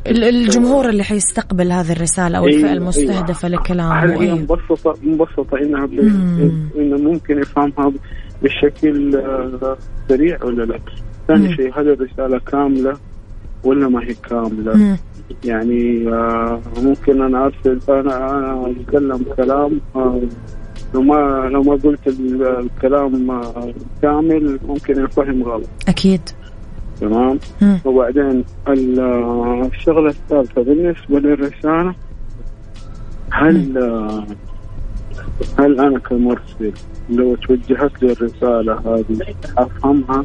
ال- 0.06 0.24
الجمهور 0.24 0.88
اللي 0.88 1.02
حيستقبل 1.04 1.72
هذه 1.72 1.92
الرسالة 1.92 2.38
أو 2.38 2.46
أيوة، 2.46 2.56
الفئة 2.60 2.72
المستهدفة 2.72 3.48
أيوة. 3.48 3.58
هل 3.58 3.64
لكلامه 3.64 4.04
هي 4.04 4.20
أيوة. 4.20 4.38
مبسطة 4.38 4.94
مبسطة. 5.02 5.56
مم. 6.02 6.68
انه 6.78 6.96
ممكن 6.96 7.38
يفهمها 7.38 7.92
بشكل 8.42 9.16
آه، 9.16 9.76
سريع 10.08 10.44
ولا 10.44 10.62
لا؟ 10.64 10.78
ثاني. 11.28 11.56
شيء 11.56 11.80
هل 11.80 11.88
الرسالة 11.88 12.38
كاملة 12.38 12.96
ولا 13.64 13.88
ما 13.88 14.02
هي 14.04 14.14
كاملة؟ 14.30 14.98
يعني 15.45 16.09
آه، 16.12 16.61
ممكن 16.83 17.23
أنا 17.23 17.45
أرسل 17.47 17.80
أنا 17.88 18.30
أنا 18.30 18.71
أتكلم 18.80 19.25
كلام 19.37 19.80
آه، 19.97 20.21
لو 20.95 21.02
ما 21.02 21.49
لو 21.52 21.62
ما 21.62 21.73
قلت 21.73 22.06
ال- 22.06 22.42
الكلام 22.42 23.30
آه، 23.30 23.73
كامل 24.02 24.59
ممكن 24.68 24.99
ينفهم 25.00 25.42
غلط. 25.42 25.68
أكيد. 25.88 26.21
تمام؟ 27.00 27.38
وبعدين 27.85 28.45
الشغلة 28.68 30.09
الثالثة 30.09 30.62
بالنسبة 30.62 31.18
للرسالة 31.21 31.95
هل 33.30 33.78
هل 35.59 35.80
أنا 35.80 35.99
كمرسل 35.99 36.73
لو 37.11 37.35
توجهت 37.35 38.02
لي 38.02 38.12
الرساله 38.12 38.75
هذه 38.75 39.35
أفهمها؟ 39.59 40.25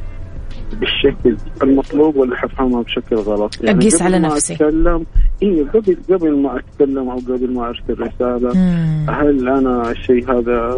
بالشكل 0.79 1.37
المطلوب 1.63 2.15
ولا 2.15 2.35
حفهمها 2.35 2.81
بشكل 2.81 3.15
غلط. 3.15 3.63
يعني 3.63 3.79
اقيس 3.79 4.01
على 4.01 4.19
نفسي 4.19 4.53
أتكلم 4.53 5.05
اي 5.43 5.63
قبل 5.63 5.97
قبل 6.09 6.41
ما 6.41 6.59
أتكلم 6.59 7.09
أو 7.09 7.17
قبل 7.17 7.53
ما 7.53 7.67
أرسل 7.69 7.99
رسالة 7.99 8.53
مم. 8.55 9.09
هل 9.09 9.49
أنا 9.49 9.91
الشيء 9.91 10.31
هذا 10.31 10.77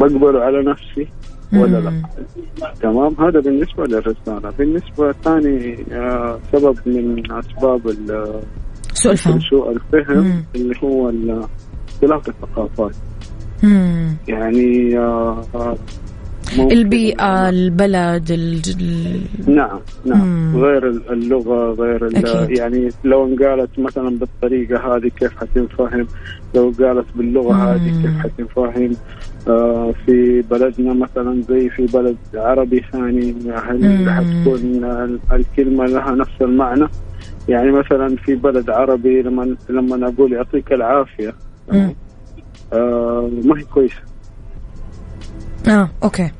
بقبله 0.00 0.40
على 0.40 0.62
نفسي 0.62 1.08
ولا 1.52 1.80
لا؟ 1.80 2.02
تمام؟ 2.82 3.14
هذا 3.18 3.40
بالنسبة 3.40 3.84
للرسالة. 3.84 4.50
بالنسبة 4.58 5.12
ثاني 5.12 5.84
آه 5.92 6.38
سبب 6.52 6.76
من 6.86 7.32
أسباب 7.32 7.80
سوء 8.92 9.12
الفهم. 9.12 9.40
سوء 9.40 9.72
الفهم 9.72 10.44
اللي 10.54 10.74
هو 10.84 11.12
اختلاف 11.88 12.28
الثقافات. 12.28 12.96
يعني 14.28 14.98
آه, 14.98 15.44
آه، 15.54 15.76
البيئة 16.58 17.48
البلد 17.48 18.30
ال... 18.30 18.62
نعم 19.46 19.80
نعم. 20.04 20.20
مم. 20.20 20.64
غير 20.64 20.88
اللغة 20.88 21.72
غير 21.72 22.06
أكيد. 22.06 22.58
يعني 22.58 22.88
لو 23.04 23.26
انقالت 23.26 23.78
مثلا 23.78 24.18
بالطريقة 24.18 24.96
هذه 24.96 25.08
كيف 25.08 25.36
حتنفهم؟ 25.36 26.06
لو 26.54 26.72
قالت 26.80 27.06
باللغة 27.14 27.52
مم. 27.52 27.60
هذه 27.60 27.92
كيف 28.02 28.18
حتنفهم؟ 28.18 28.92
آه 29.48 29.94
في 30.06 30.42
بلدنا 30.42 30.94
مثلا 30.94 31.42
زي 31.48 31.68
في 31.68 31.86
بلد 31.86 32.16
عربي 32.34 32.84
ثاني 32.92 33.34
هل 33.54 34.10
حتكون 34.10 34.84
الكلمة 35.32 35.86
لها 35.86 36.10
نفس 36.10 36.42
المعنى. 36.42 36.86
يعني 37.48 37.72
مثلا 37.72 38.16
في 38.16 38.34
بلد 38.34 38.70
عربي 38.70 39.22
لما 39.22 39.56
لما 39.68 40.08
أقول 40.08 40.32
يعطيك 40.32 40.72
العافية 40.72 41.34
آه 42.72 43.30
ما 43.44 43.58
هي 43.58 43.64
كويسة. 43.64 44.00
آه 45.68 45.90
أوكي. 46.02 46.30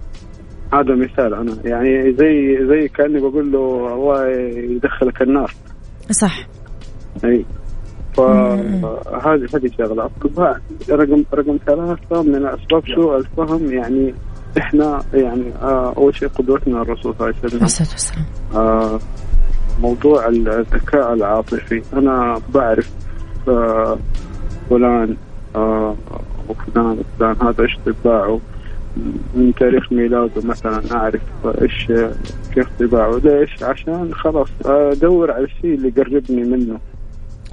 هذا 0.73 0.95
مثال 0.95 1.35
أنا. 1.35 1.57
يعني 1.65 2.13
زي 2.13 2.67
زي 2.67 2.89
كأني 2.89 3.21
بقول 3.21 3.53
له 3.53 3.95
الله 3.95 4.29
يدخلك 4.77 5.23
النار. 5.23 5.55
صح. 6.11 6.47
أي. 7.25 7.45
فهذه 8.17 9.47
هذه 9.55 9.71
شغلة. 9.79 10.07
الطباع 10.07 10.57
رقم 10.91 11.25
رقم 11.35 11.59
ثلاثة 11.67 12.23
من 12.23 12.47
أسباب 12.47 12.83
سوء 12.95 13.17
الفهم. 13.17 13.73
يعني 13.73 14.15
إحنا 14.59 15.03
يعني 15.15 15.53
آه 15.63 15.95
أول 15.97 16.15
شيء 16.15 16.29
قدوتنا 16.29 16.83
الرسول 16.83 17.15
صلى 17.19 17.29
الله 17.29 17.41
عليه 17.43 17.47
وسلم. 17.47 18.25
آه 18.55 18.99
موضوع 19.81 20.29
الذكاء 20.29 21.13
العاطفي. 21.13 21.83
أنا 21.93 22.41
بعرف 22.55 22.91
آه 23.49 23.99
فلان 24.71 25.17
آه 25.57 25.97
وفلان 26.49 26.99
وفلان 26.99 27.37
هذا 27.43 27.63
إيش 27.65 27.79
طباعه 27.87 28.41
من 29.35 29.55
تاريخ 29.55 29.93
ميلاده 29.93 30.43
مثلا 30.45 30.83
أعرف 30.93 31.23
إيش 31.63 31.87
كيف 32.55 32.69
طباعه 32.81 33.21
ليش 33.25 33.63
عشان 33.63 34.15
خلاص 34.15 34.49
أدور 34.65 35.31
على 35.31 35.45
الشيء 35.45 35.75
اللي 35.75 35.89
يقربني 35.89 36.43
منه. 36.43 36.79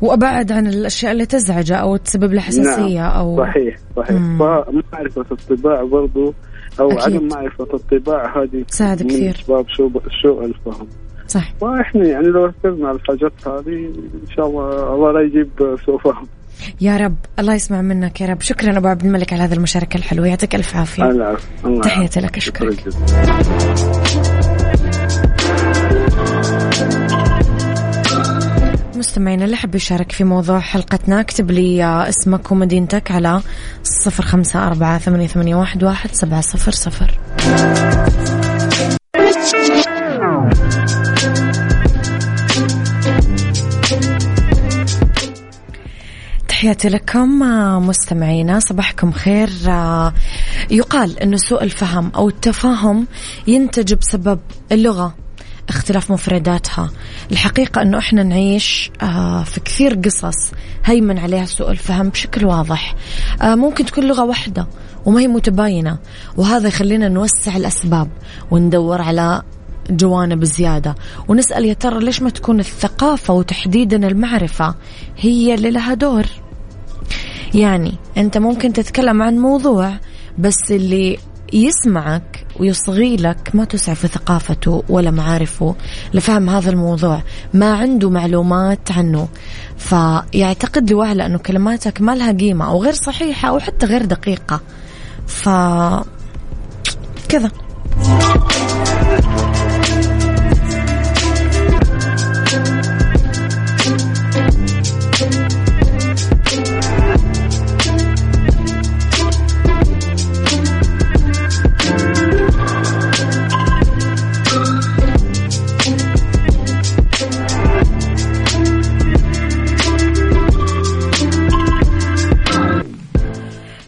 وأبعد 0.02 0.52
عن 0.52 0.68
الأشياء 0.68 1.12
اللي 1.12 1.26
تزعجه 1.26 1.76
أو 1.76 1.98
تسبب 1.98 2.34
له 2.34 2.42
حساسية 2.42 3.00
نعم. 3.00 3.12
أو 3.12 3.38
صحيح 3.38 3.76
صحيح. 3.96 4.18
فمعرفة 4.40 5.26
الطباع 5.32 5.84
برضو 5.84 6.34
أو 6.80 6.92
أكيد. 6.92 7.16
عدم 7.16 7.28
معرفة 7.28 7.68
الطباع 7.74 8.44
هذه 8.44 8.64
تساعد 8.68 9.04
كثير. 9.04 9.36
اسباب 9.36 9.66
سوء 10.24 10.46
الفهم. 10.46 10.88
صح. 11.28 11.54
وإحنا 11.62 12.08
يعني 12.08 12.28
لو 12.28 12.46
ركزنا 12.46 12.88
على 12.88 12.98
الحاجات 12.98 13.48
هذه 13.48 13.86
إن 14.24 14.30
شاء 14.36 14.48
الله 14.48 14.94
الله 14.96 15.12
لا 15.12 15.22
يجيب 15.22 15.50
سوء 15.86 15.98
فهم. 15.98 16.28
يا 16.82 16.98
رب 16.98 17.16
الله 17.40 17.54
يسمع 17.54 17.82
منك 17.82 18.22
يا 18.22 18.28
رب. 18.28 18.42
شكرا 18.42 18.78
أبو 18.78 18.88
عبد 18.88 19.06
الملك 19.06 19.34
على 19.34 19.44
هذه 19.44 19.54
المشاركة 19.54 19.98
الحلوة. 19.98 20.28
يعطيك 20.28 20.56
ألف 20.56 20.76
عافية. 20.76 21.04
الله 21.66 21.82
تحياتي 21.82 22.20
لك 22.20 22.38
أشكرك. 22.38 22.84
مستمعينا 28.96 29.46
اللي 29.46 29.56
حب 29.56 29.76
يشارك 29.76 30.12
في 30.12 30.24
موضوع 30.24 30.60
حلقتنا 30.60 31.20
اكتب 31.20 31.52
لي 31.52 31.84
اسمك 32.10 32.52
ومدينتك 32.52 33.12
على 33.12 33.42
صفر 33.84 34.24
خمسة 34.24 34.68
أربعة 34.68 34.98
ثمانية, 34.98 35.28
ثمانية 35.28 35.56
واحد, 35.56 35.84
واحد 35.84 36.10
سبعة 36.12 36.42
صفر 36.42 36.72
صفر. 36.72 37.20
تحياتي 46.68 46.90
لكم 46.90 47.40
مستمعينا 47.88 48.60
صباحكم 48.60 49.12
خير 49.12 49.50
يقال 50.72 51.20
أن 51.20 51.38
سوء 51.38 51.64
الفهم 51.64 52.12
أو 52.16 52.28
التفاهم 52.28 53.08
ينتج 53.48 53.94
بسبب 53.94 54.40
اللغة 54.72 55.16
اختلاف 55.70 56.12
مفرداتها. 56.12 56.92
الحقيقة 57.32 57.82
أنه 57.82 57.98
إحنا 57.98 58.24
نعيش 58.24 58.92
في 59.46 59.60
كثير 59.66 59.94
قصص 60.06 60.52
هيمن 60.86 61.18
عليها 61.18 61.46
سوء 61.46 61.72
الفهم 61.72 62.10
بشكل 62.10 62.46
واضح. 62.46 62.96
ممكن 63.44 63.86
تكون 63.86 64.04
لغة 64.04 64.24
واحدة 64.24 64.68
وما 65.06 65.20
هي 65.20 65.28
متباينة 65.28 65.98
وهذا 66.38 66.68
يخلينا 66.68 67.10
نوسع 67.10 67.58
الأسباب 67.58 68.10
وندور 68.52 69.02
على 69.02 69.42
جوانب 69.90 70.44
زيادة. 70.44 70.96
ونسأل 71.28 71.66
يا 71.66 71.74
ترى 71.74 72.06
ليش 72.06 72.22
ما 72.22 72.30
تكون 72.30 72.60
الثقافة 72.60 73.34
وتحديدا 73.34 74.08
المعرفة 74.08 74.76
هي 75.18 75.54
اللي 75.54 75.72
لها 75.72 75.94
دور؟ 75.94 76.26
يعني 77.54 77.94
أنت 78.18 78.38
ممكن 78.38 78.74
تتكلم 78.74 79.22
عن 79.22 79.38
موضوع 79.38 79.94
بس 80.38 80.72
اللي 80.72 81.18
يسمعك 81.54 82.46
ويصغي 82.60 83.16
لك 83.16 83.52
ما 83.54 83.66
تسع 83.66 83.94
في 83.94 84.08
ثقافته 84.08 84.84
ولا 84.90 85.12
معارفه 85.12 85.76
لفهم 86.14 86.50
هذا 86.50 86.70
الموضوع. 86.70 87.22
ما 87.54 87.74
عنده 87.74 88.10
معلومات 88.10 88.92
عنه. 88.92 89.28
فيعتقد 89.78 90.92
لوهلة 90.92 91.26
أنه 91.26 91.38
كلماتك 91.38 92.02
ما 92.02 92.16
لها 92.16 92.32
قيمة 92.32 92.68
أو 92.70 92.84
غير 92.84 92.94
صحيحة 92.94 93.50
أو 93.50 93.60
حتى 93.60 93.86
غير 93.86 94.06
دقيقة. 94.06 94.62
ف 95.28 95.50
كذا. 97.30 97.52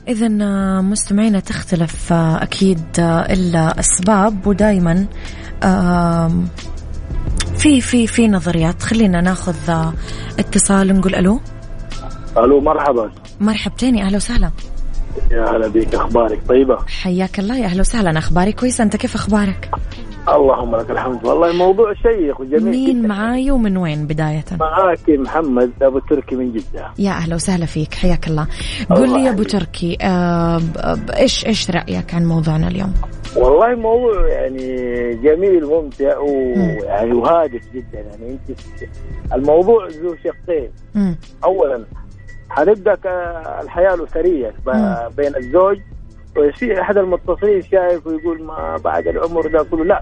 إذا 0.09 0.27
مستمعينا 0.81 1.39
تختلف 1.39 2.13
أكيد 2.13 2.81
الأسباب 3.29 4.47
ودائما 4.47 5.05
في 7.57 7.81
في 7.81 8.07
في 8.07 8.27
نظريات. 8.27 8.83
خلينا 8.83 9.21
ناخذ 9.21 9.55
اتصال 10.39 10.99
نقول 10.99 11.15
ألو. 11.15 11.41
ألو 12.37 12.61
مرحبا. 12.61 13.11
مرحبتين 13.39 13.97
أهلا 13.97 14.15
وسهلا. 14.15 14.51
يا 15.31 15.49
هلا 15.49 15.67
بك 15.67 15.95
أخبارك 15.95 16.41
طيبة؟ 16.49 16.77
حياك 16.87 17.39
الله 17.39 17.57
يا 17.57 17.65
أهلا 17.65 17.79
وسهلا. 17.79 18.19
اخباري 18.19 18.51
كويسة؟ 18.51 18.83
أنت 18.83 18.95
كيف 18.95 19.15
أخبارك؟ 19.15 19.71
اللهم 20.35 20.75
لك 20.75 20.91
الحمد. 20.91 21.25
والله 21.25 21.53
موضوع 21.53 21.93
شيق 21.93 22.41
وجميل 22.41 22.63
مين 22.63 23.07
معاي 23.07 23.51
ومن 23.51 23.77
وين 23.77 24.07
بداية؟ 24.07 24.45
معاك 24.59 25.09
محمد 25.09 25.71
أبو 25.81 25.99
تركي 25.99 26.35
من 26.35 26.51
جدة. 26.51 26.91
يا 26.99 27.11
أهلا 27.11 27.35
وسهلا 27.35 27.65
فيك 27.65 27.93
حياك 27.93 28.27
الله. 28.27 28.47
قل 28.89 29.13
لي 29.13 29.25
يا 29.25 29.29
أبو 29.31 29.43
تركي 29.43 29.97
آه 30.01 30.59
إيش 31.17 31.45
إيش 31.45 31.71
رأيك 31.71 32.13
عن 32.13 32.25
موضوعنا 32.25 32.67
اليوم؟ 32.67 32.93
والله 33.37 33.75
موضوع 33.75 34.27
يعني 34.27 34.67
جميل 35.15 35.63
وممتع 35.63 36.17
ويعني 36.17 37.13
وهادف 37.13 37.61
جدا. 37.73 37.99
يعني 37.99 38.29
أنت 38.29 38.59
الموضوع 39.33 39.87
ذو 39.87 40.15
شقين. 40.15 40.69
اولا 41.43 41.85
حنبدأ 42.49 42.97
الحياة 43.61 43.93
الأسرية 43.93 44.53
بين 45.17 45.35
الزوج 45.35 45.77
وفي 46.37 46.81
أحد 46.81 46.97
المتصلين 46.97 47.61
شايف 47.61 48.07
ويقول 48.07 48.43
ما 48.43 48.77
بعد 48.83 49.07
العمر 49.07 49.47
ده 49.47 49.65
كله 49.71 49.85
لا. 49.85 50.01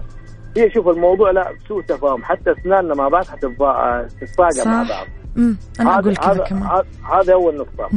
هي 0.60 0.70
شوف 0.70 0.88
الموضوع 0.88 1.30
لا 1.30 1.52
سوء 1.68 1.82
تفاهم؟ 1.82 2.24
حتى 2.24 2.52
أسناننا 2.52 2.94
مع 2.94 3.08
بعض 3.08 3.24
حتتفاقع 3.24 4.64
مع 4.64 4.82
بعض. 4.82 5.06
امم 5.36 5.56
أنا 5.80 5.98
أقول 5.98 6.16
كذا 6.16 6.44
كمان. 6.44 6.82
هذا 7.12 7.32
أول 7.32 7.56
نقطة. 7.56 7.88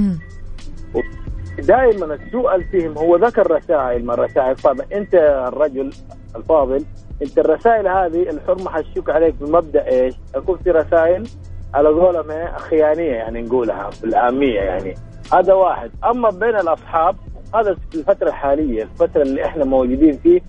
دائما 1.60 2.18
سوء 2.32 2.56
الفهم 2.56 2.98
هو 2.98 3.18
ذاك 3.18 3.40
الرسائل 3.40 4.06
ما 4.06 4.14
الرسائل؟ 4.14 4.56
طبعا 4.56 4.86
أنت 4.94 5.16
الرجل 5.48 5.94
الفاضل 6.36 6.86
أنت 7.22 7.40
الرسائل 7.40 7.88
هذه 7.88 8.30
الحرمة 8.30 8.70
حتشك 8.70 9.10
عليك 9.10 9.36
بمبدأ 9.36 9.88
إيش؟ 9.88 10.16
يكون 10.36 10.58
في 10.58 10.72
رسائل 10.72 11.28
على 11.74 11.90
قولهم 11.90 12.58
خيانيه 12.58 13.12
يعني 13.12 13.42
نقولها 13.42 13.90
بالعاميه 14.02 14.60
يعني. 14.60 14.96
هذا 15.34 15.54
واحد. 15.54 15.92
أما 16.06 16.30
بين 16.30 16.56
الأصحاب 16.56 17.16
هذا 17.56 17.76
في 17.92 17.96
الفترة 17.98 18.28
الحالية 18.28 18.84
الفترة 18.84 19.22
اللي 19.22 19.46
إحنا 19.46 19.66
موجودين 19.66 20.18
فيه 20.18 20.42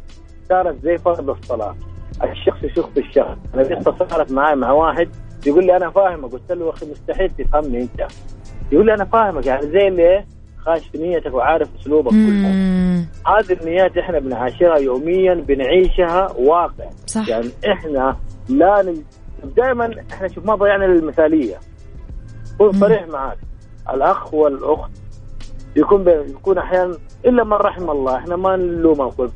صارت 0.49 0.83
زي 0.83 0.99
فرض 0.99 1.31
الصلاة. 1.31 1.77
الشخص 2.23 2.63
يشوف 2.63 2.99
الشخص 2.99 3.37
أنا 3.55 3.63
قصه 3.63 4.07
صارت 4.09 4.33
معي 4.33 4.57
مع 4.57 4.71
واحد 4.73 5.09
يقول 5.47 5.67
لي 5.67 5.77
أنا 5.77 5.91
فاهمك 5.91 6.33
قلت 6.33 6.53
له 6.53 6.71
أخي 6.71 6.91
مستحيل 6.91 7.31
تفهمني 7.31 7.83
أنت. 7.83 8.07
يقول 8.73 8.87
لي 8.87 8.95
أنا 8.95 9.05
فاهمك 9.05 9.47
يعني 9.47 9.67
زي 9.67 9.89
اللي 9.89 10.03
إيه؟ 10.03 10.27
خاش 10.59 10.89
في 10.89 10.99
نيتك 10.99 11.35
وعارف 11.35 11.69
أسلوبك 11.81 12.11
كله. 12.11 12.49
هذه 13.27 13.53
النيات 13.61 13.99
إحنا 13.99 14.19
بنعاشرها 14.19 14.79
يوميا 14.79 15.35
بنعيشها 15.35 16.33
واقع. 16.39 16.91
صح. 17.07 17.29
يعني 17.29 17.49
إحنا 17.73 18.17
لا. 18.49 18.95
دائما 19.57 19.91
إحنا 20.13 20.29
شوف 20.29 20.47
ما 20.47 20.55
ضيعنا 20.55 20.85
للمثالية. 20.85 21.57
كن 22.59 22.73
صريح 22.73 23.07
معك 23.09 23.39
الأخ 23.95 24.35
والأخت 24.35 24.91
يكون 25.77 26.09
يكون 26.09 26.59
أحيانا 26.59 26.97
إلا 27.25 27.45
من 27.45 27.53
رحم 27.53 27.91
الله. 27.91 28.17
إحنا 28.17 28.37
ما 28.37 28.57
نلومهم 28.57 29.11
في 29.11 29.27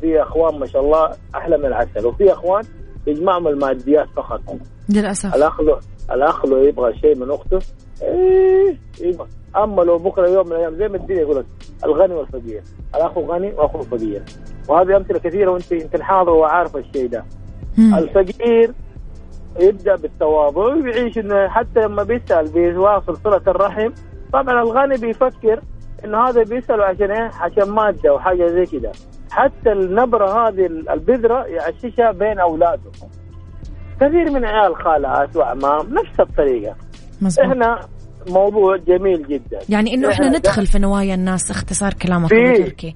في 0.00 0.22
أخوان 0.22 0.58
ما 0.58 0.66
شاء 0.66 0.82
الله 0.82 1.10
أحلى 1.34 1.58
من 1.58 1.64
العسل. 1.64 2.06
وفي 2.06 2.32
أخوان 2.32 2.62
يجمعهم 3.06 3.48
الماديات 3.48 4.06
فقط. 4.16 4.40
للأسف. 4.88 5.34
الأخ 5.34 5.60
لو 5.60 5.78
الأخ 6.12 6.46
لو 6.46 6.56
يبغى 6.56 6.98
شيء 6.98 7.16
من 7.16 7.30
أخته 7.30 7.58
إيه 8.02 8.76
يبغى. 9.00 9.28
أما 9.56 9.82
لو 9.82 9.96
بكرة 9.98 10.28
يوم 10.28 10.46
من 10.46 10.52
الأيام 10.52 10.74
زي 10.74 10.88
ما 10.88 10.96
الدنيا 10.96 11.20
يقول 11.20 11.36
لك 11.36 11.46
الغني 11.84 12.14
والفقير. 12.14 12.62
الأخ 12.94 13.18
غني 13.18 13.52
واخوه 13.52 13.82
فقير. 13.82 14.22
وهذه 14.68 14.96
أمثلة 14.96 15.18
كثيرة 15.18 15.50
وأنت 15.50 15.72
يمكن 15.72 16.02
حاضر 16.02 16.30
وعارف 16.30 16.76
الشيء 16.76 17.08
ده. 17.08 17.24
مم. 17.78 17.94
الفقير 17.94 18.72
يبدأ 19.60 19.96
بالتواضع 19.96 20.62
ويعيش 20.62 21.18
إنه 21.18 21.48
حتى 21.48 21.80
لما 21.80 22.02
بيسأل 22.02 22.52
بيواصل 22.52 23.16
صلة 23.16 23.42
الرحم. 23.48 23.90
طبعا 24.32 24.62
الغني 24.62 24.96
بيفكر 24.96 25.60
انه 26.04 26.28
هذا 26.28 26.42
بيساله 26.42 26.84
عشان 26.84 27.10
إيه؟ 27.10 27.30
عشان 27.40 27.70
مادة 27.70 28.14
وحاجة 28.14 28.46
زي 28.46 28.78
كده. 28.78 28.92
حتى 29.30 29.72
النبرة 29.72 30.48
هذه 30.48 30.66
البذرة 30.66 31.44
يعششها 31.44 32.12
بين 32.12 32.38
اولاده 32.38 32.90
كثير 34.00 34.30
من 34.30 34.44
عيال 34.44 34.76
خالات 34.76 35.36
واعمام 35.36 35.94
نفس 35.94 36.20
الطريقة. 36.20 36.74
مزبوط. 37.22 37.46
إحنا 37.46 37.80
موضوع 38.28 38.76
جميل 38.76 39.28
جدا. 39.28 39.58
يعني 39.68 39.94
إنه 39.94 40.10
إحنا 40.10 40.28
ندخل 40.28 40.66
في 40.66 40.78
نوايا 40.78 41.14
الناس 41.14 41.50
اختصار 41.50 41.94
كلامك 41.94 42.30
تركي. 42.30 42.94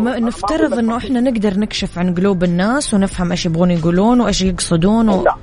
نفترض 0.00 0.78
إنه 0.78 0.96
إحنا 0.96 1.20
نقدر 1.20 1.58
نكشف 1.58 1.98
عن 1.98 2.14
قلوب 2.14 2.44
الناس 2.44 2.94
ونفهم 2.94 3.30
إيش 3.30 3.46
يبغون 3.46 3.70
يقولون 3.70 4.20
وإيش 4.20 4.42
يقصدون 4.42 5.08
و... 5.08 5.22
لا. 5.22 5.34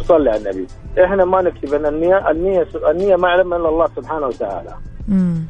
صلي 0.00 0.30
على 0.30 0.38
النبي. 0.38 0.66
إحنا 1.04 1.24
ما 1.24 1.42
نكتب 1.42 1.74
إن 1.74 1.86
النيه 1.86 2.30
النيه 2.30 2.66
النية 2.90 3.16
ما 3.16 3.28
يعلم 3.28 3.54
إلا 3.54 3.68
الله 3.68 3.86
سبحانه 3.86 4.26
وتعالى. 4.26 4.74
مم. 5.08 5.44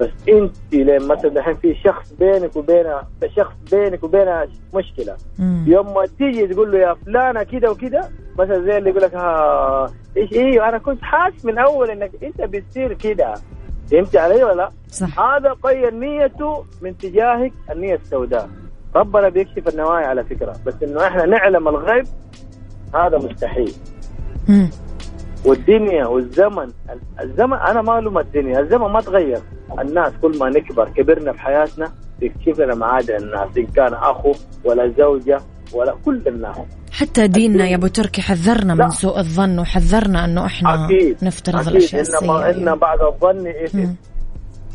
بس 0.00 0.10
انت 0.28 0.56
لما 0.72 1.14
مثلا 1.14 1.38
الحين 1.38 1.54
في 1.56 1.74
شخص 1.84 2.12
بينك 2.12 2.56
وبينه 2.56 3.00
شخص 3.36 3.54
بينك 3.72 4.04
وبينه 4.04 4.48
مشكلة 4.74 5.16
مم. 5.38 5.64
يوم 5.68 5.94
ما 5.94 6.06
تيجي 6.18 6.46
تقول 6.46 6.72
له 6.72 6.78
يا 6.78 6.94
فلانة 7.06 7.42
كده 7.42 7.70
وكده 7.70 8.00
مثلا 8.38 8.60
زي 8.64 8.78
اللي 8.78 8.90
يقول 8.90 9.02
لك 9.02 9.14
ها 9.14 9.86
إيش 10.16 10.32
إيوه 10.32 10.68
أنا 10.68 10.78
كنت 10.78 11.02
حاسس 11.02 11.44
من 11.44 11.58
أول 11.58 11.90
إنك 11.90 12.10
أنت 12.22 12.40
بتصير 12.40 12.92
كده 12.92 13.34
فهمت 13.90 14.16
علي 14.16 14.44
ولا 14.44 14.54
لا؟ 14.54 14.70
صح 14.88 15.20
هذا 15.20 15.56
قيد 15.62 15.94
نيته 15.94 16.64
من 16.82 16.96
تجاهك 16.98 17.52
النية 17.70 17.94
السوداء 17.94 18.48
ربنا 18.96 19.28
بيكشف 19.28 19.68
النوايا 19.68 20.06
على 20.06 20.24
فكرة 20.24 20.56
بس 20.66 20.74
إنه 20.82 21.06
إحنا 21.06 21.26
نعلم 21.26 21.68
الغيب 21.68 22.04
هذا 22.94 23.18
مستحيل. 23.18 23.72
والدنيا 25.44 26.06
والزمن 26.06 26.68
الزمن 27.20 27.56
أنا 27.56 27.82
ما 27.82 27.98
ألوم 27.98 28.18
الدنيا 28.18 28.60
الزمن 28.60 28.86
ما 28.92 29.00
تغير. 29.00 29.40
الناس 29.80 30.12
كل 30.22 30.38
ما 30.38 30.48
نكبر 30.48 30.88
كبرنا 30.88 31.32
في 31.32 31.40
حياتنا 31.40 31.92
بيكشف 32.20 32.60
لنا 32.60 32.74
معادن 32.74 33.16
الناس 33.16 33.58
إن 33.58 33.66
كان 33.66 33.94
أخو 33.94 34.32
ولا 34.64 34.92
زوجة 34.98 35.40
ولا 35.74 35.94
كل 36.04 36.22
الناس. 36.26 36.56
حتى 36.92 37.26
ديننا 37.26 37.66
يا 37.68 37.76
أبو 37.76 37.86
تركي 37.86 38.22
حذرنا 38.22 38.72
لا. 38.72 38.84
من 38.84 38.90
سوء 38.90 39.18
الظن 39.18 39.58
وحذرنا 39.58 40.24
أنه 40.24 40.46
إحنا 40.46 40.86
أكيد. 40.86 41.16
نفترض 41.24 41.56
أكيد. 41.60 41.68
الأشياء 41.68 42.02
انما 42.02 42.48
السيئة. 42.48 42.72
ان 42.72 42.78
بعد 42.78 43.00
الظن 43.00 43.52
مم. 43.74 43.96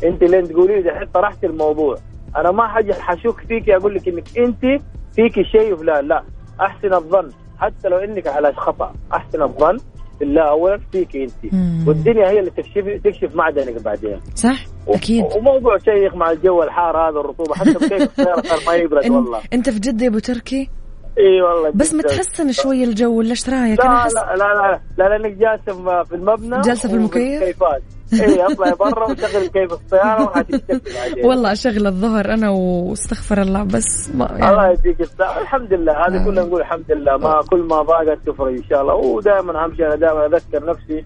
أنت 0.04 0.22
لين 0.22 0.48
تقولي 0.48 0.82
لي 0.82 0.90
الحين 0.90 1.08
طرحت 1.14 1.44
الموضوع. 1.44 1.96
أنا 2.36 2.50
ما 2.50 2.68
حاجة 2.68 2.92
حشك 2.92 3.40
فيك 3.48 3.70
أقول 3.70 3.94
لك 3.94 4.08
إنك 4.08 4.38
أنت 4.38 4.82
فيك 5.14 5.42
شيء 5.52 5.72
وفلان 5.72 6.08
لا. 6.08 6.22
أحسن 6.60 6.94
الظن. 6.94 7.28
حتى 7.58 7.88
لو 7.88 7.96
إنك 7.96 8.26
على 8.26 8.52
خطأ. 8.52 8.92
أحسن 9.12 9.42
الظن 9.42 9.76
بالله 10.20 10.50
اولا 10.50 10.80
فيك 10.92 11.16
أنت. 11.16 11.54
والدنيا 11.88 12.30
هي 12.30 12.40
اللي 12.40 12.50
تكشف 12.50 13.02
تكشف 13.04 13.34
معدنك 13.34 13.82
بعدين. 13.82 14.20
صح 14.34 14.64
أكيد. 14.88 15.24
وموضوع 15.36 15.78
شيق 15.78 16.14
مع 16.14 16.30
الجو 16.30 16.62
الحار 16.62 16.96
هذا 16.96 17.20
الرطوبة 17.20 17.54
حتى 17.54 17.72
بكيف 17.72 18.02
السياره 18.02 18.42
صار 18.42 18.58
ما 18.66 18.74
يبرد 18.74 19.10
والله. 19.10 19.40
أنت 19.52 19.70
في 19.70 19.80
جدة 19.80 20.04
يا 20.04 20.10
أبو 20.10 20.18
تركي؟ 20.18 20.70
إي 21.18 21.42
والله 21.42 21.70
بس. 21.74 21.94
متحسن 21.94 22.52
شوي 22.52 22.84
الجو 22.84 23.18
ولا 23.18 23.30
إيش 23.30 23.48
رأيك؟ 23.48 23.80
لا 23.80 23.84
لا 23.84 24.34
لا 24.36 24.54
لا 24.54 24.80
لا 24.98 25.18
لأنك 25.18 25.36
جالسة 25.36 26.02
في 26.04 26.14
المبنى 26.14 26.60
جالسة 26.60 26.88
في 26.88 26.94
المكيف؟ 26.94 27.62
اي 28.12 28.46
اطلع 28.46 28.74
برا 28.74 29.04
وشغل 29.04 29.46
كيف 29.46 29.72
السياره 29.72 30.32
بعدين. 30.34 31.24
والله 31.24 31.52
اشغل 31.52 31.86
الظهر 31.86 32.34
أنا 32.34 32.50
واستغفر 32.50 33.42
الله 33.42 33.62
بس 33.62 34.10
ما 34.14 34.32
الله 34.32 34.64
يعني 34.64 34.78
يديك 34.78 35.00
الصحة. 35.00 35.40
الحمد 35.40 35.72
لله 35.72 35.92
هذا 35.92 36.20
آه. 36.20 36.24
كلنا 36.24 36.42
نقول 36.42 36.60
الحمد 36.60 36.92
لله. 36.92 37.16
ما 37.16 37.40
كل 37.50 37.62
ما 37.62 37.82
ضاقت 37.82 38.18
تفرج 38.26 38.56
إن 38.56 38.64
شاء 38.70 38.82
الله. 38.82 38.94
ودائما 38.94 39.64
أهم 39.64 39.76
شيء 39.76 39.86
أنا 39.86 39.96
دائما 39.96 40.26
أذكر 40.26 40.66
نفسي 40.66 41.04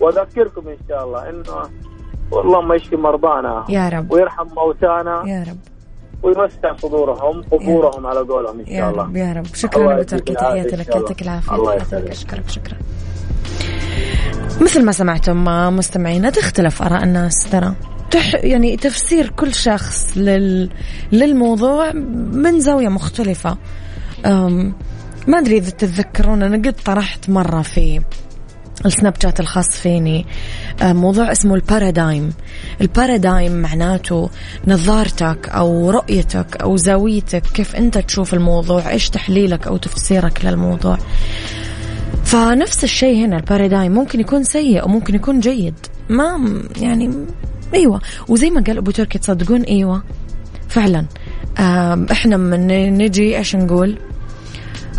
وأذكركم 0.00 0.68
إن 0.68 0.76
شاء 0.88 1.04
الله 1.04 1.28
إنه 1.30 1.62
والله 2.30 2.60
ما 2.60 2.74
يشفي 2.74 2.96
مرضانا. 2.96 3.64
يا 3.68 3.88
رب. 3.88 4.12
ويرحم 4.12 4.46
موتانا. 4.56 5.22
يا 5.26 5.44
رب. 5.48 5.58
ويوسع 6.22 6.76
صدورهم 6.76 7.42
قبورهم 7.42 8.06
على 8.06 8.20
قولهم 8.20 8.60
إن 8.60 8.66
يا 8.66 8.80
شاء 8.80 8.90
الله. 8.90 9.04
رب. 9.04 9.16
يا 9.16 9.32
رب. 9.32 9.46
شكرا 9.54 9.82
الله 9.82 9.94
ابو 9.94 10.02
تركي 10.02 10.34
تحياتي 10.34 10.76
لك. 10.76 10.88
الله. 10.88 11.00
يعطيك 11.00 11.22
العافيه 11.22 11.54
الله 11.54 11.74
يسلمك. 11.74 12.10
أشكرك. 12.10 12.48
شكرا. 12.48 12.76
مثل 14.60 14.84
ما 14.84 14.92
سمعتم 14.92 15.44
مستمعينا 15.76 16.30
تختلف 16.30 16.82
آراء 16.82 17.04
الناس 17.04 17.50
ترى. 17.50 17.74
تح 18.10 18.34
يعني 18.34 18.76
تفسير 18.76 19.28
كل 19.28 19.54
شخص 19.54 20.16
لل... 20.16 20.70
للموضوع 21.12 21.92
من 22.32 22.60
زاوية 22.60 22.88
مختلفة. 22.88 23.56
أم... 24.26 24.74
ما 25.26 25.38
أدري 25.38 25.56
إذا 25.56 25.70
تتذكرون 25.70 26.42
أنا 26.42 26.56
قد 26.56 26.74
طرحت 26.84 27.30
مرة 27.30 27.62
في 27.62 28.00
السناب 28.86 29.14
شات 29.22 29.40
الخاص 29.40 29.68
فيني 29.68 30.26
آه، 30.82 30.92
موضوع 30.92 31.32
اسمه 31.32 31.54
البارادايم. 31.54 32.32
البارادايم 32.80 33.52
معناته 33.52 34.30
نظارتك 34.66 35.48
أو 35.48 35.90
رؤيتك 35.90 36.56
أو 36.56 36.76
زاويتك 36.76 37.42
كيف 37.42 37.76
أنت 37.76 37.98
تشوف 37.98 38.34
الموضوع 38.34 38.90
إيش 38.90 39.10
تحليلك 39.10 39.66
أو 39.66 39.76
تفسيرك 39.76 40.44
للموضوع. 40.44 40.98
فنفس 42.28 42.84
الشيء 42.84 43.24
هنا 43.24 43.36
البارادايم 43.36 43.92
ممكن 43.92 44.20
يكون 44.20 44.44
سيء 44.44 44.84
وممكن 44.84 45.14
يكون 45.14 45.40
جيد. 45.40 45.74
ما 46.08 46.60
يعني 46.80 47.10
إيوه. 47.74 48.00
وزي 48.28 48.50
ما 48.50 48.60
قال 48.60 48.78
أبو 48.78 48.90
تركي 48.90 49.18
تصدقون؟ 49.18 49.62
إيوه. 49.62 50.02
فعلا. 50.68 51.04
إحنا 52.12 52.36
من 52.36 52.66
نجي 52.98 53.38
إيش 53.38 53.56
نقول؟ 53.56 53.98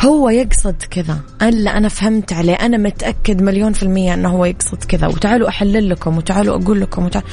هو 0.02 0.30
يقصد 0.30 0.76
كذا. 0.92 1.20
الا 1.42 1.78
أنا 1.78 1.88
فهمت 1.88 2.34
عليه. 2.34 2.54
أنا 2.54 2.78
متأكد 2.78 3.42
مليون 3.42 3.74
في 3.74 3.84
المية 3.84 4.14
إنه 4.14 4.30
هو 4.30 4.46
يقصد 4.46 4.84
كذا. 4.84 5.08
وتعالوا 5.08 5.50
أحلل 5.50 5.90
لكم 5.90 6.18
وتعالوا 6.18 6.56
أقول 6.56 6.82
لكم 6.82 7.06
وتعال... 7.06 7.24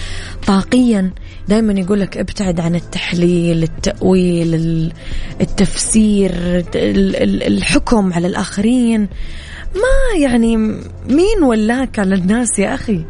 طاقيا 0.47 1.11
دائما 1.49 1.73
يقول 1.73 2.01
لك 2.01 2.17
ابتعد 2.17 2.61
عن 2.61 2.75
التحليل 2.75 3.63
التأويل 3.63 4.55
ال- 4.55 4.93
التفسير 5.41 6.31
ال- 6.75 7.17
ال- 7.17 7.43
الحكم 7.43 8.13
على 8.13 8.27
الآخرين. 8.27 9.09
ما 9.77 10.21
يعني 10.21 10.57
مين 11.09 11.43
ولاك 11.43 11.99
على 11.99 12.15
الناس 12.15 12.59
يا 12.59 12.75
أخي؟ 12.75 13.05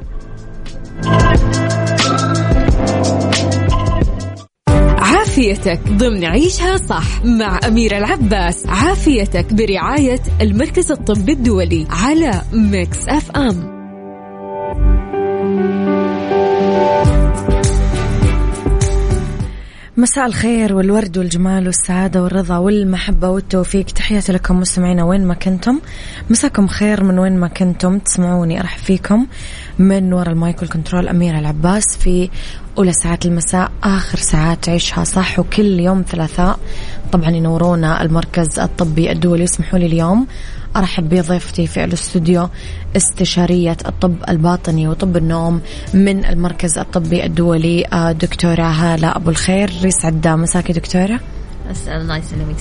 عافيتك 4.99 5.81
ضمن 5.89 6.25
عيشها 6.25 6.77
صح 6.77 7.25
مع 7.25 7.61
أميرة 7.67 7.99
العباس. 7.99 8.67
عافيتك 8.67 9.55
برعاية 9.55 10.21
المركز 10.41 10.93
الطبي 10.93 11.33
الدولي 11.33 11.87
على 11.91 12.43
Mix 12.53 13.09
FM. 13.09 13.76
مساء 19.99 20.27
الخير 20.27 20.75
والورد 20.75 21.19
والجمال 21.19 21.67
والسعادة 21.67 22.23
والرضا 22.23 22.57
والمحبة 22.59 23.29
والتوفيق. 23.29 23.85
تحياتي 23.87 24.33
لكم 24.33 24.61
مستمعينا 24.61 25.05
وين 25.05 25.27
ما 25.27 25.35
كنتم. 25.35 25.81
مساكم 26.31 26.67
خير 26.67 27.05
من 27.05 27.19
وين 27.19 27.37
ما 27.37 27.49
كنتم. 27.49 27.99
تسمعوني 27.99 28.61
أرحب 28.61 28.79
فيكم 28.79 29.27
من 29.79 30.13
وراء 30.13 30.33
ال 30.33 30.40
mic 30.40 30.63
وال 30.63 30.73
control 30.73 31.09
أميرة 31.09 31.39
العباس 31.39 31.97
في 31.97 32.31
أولى 32.79 32.93
ساعات 32.93 33.27
المساء 33.27 33.71
آخر 33.83 34.19
ساعات 34.19 34.69
عيشها 34.69 35.05
صح 35.05 35.39
وكل 35.39 35.81
يوم 35.81 36.05
ثلاثاء. 36.09 36.59
طبعا 37.13 37.31
ينورونا 37.31 38.03
المركز 38.03 38.59
الطبي 38.59 39.13
الدولي 39.13 39.45
اسمحوا 39.45 39.79
لي 39.79 39.87
اليوم 39.87 40.27
أرحب 40.77 41.09
بضيفتي 41.09 41.67
في 41.67 41.85
الاستوديو 41.85 42.49
استشارية 42.97 43.77
الطب 43.87 44.15
الباطني 44.29 44.89
وطب 44.89 45.17
النوم 45.17 45.61
من 45.95 46.25
المركز 46.25 46.79
الطبي 46.79 47.25
الدولي 47.25 47.87
آه، 47.93 48.13
دكتورة 48.13 48.63
هالة 48.63 49.17
أبو 49.17 49.31
الخير. 49.31 49.71
يسعد 49.85 50.29
مساكي 50.29 50.73
دكتورة. 50.73 51.21
أسأل 51.71 52.01
الله 52.01 52.17
يسلمك 52.17 52.57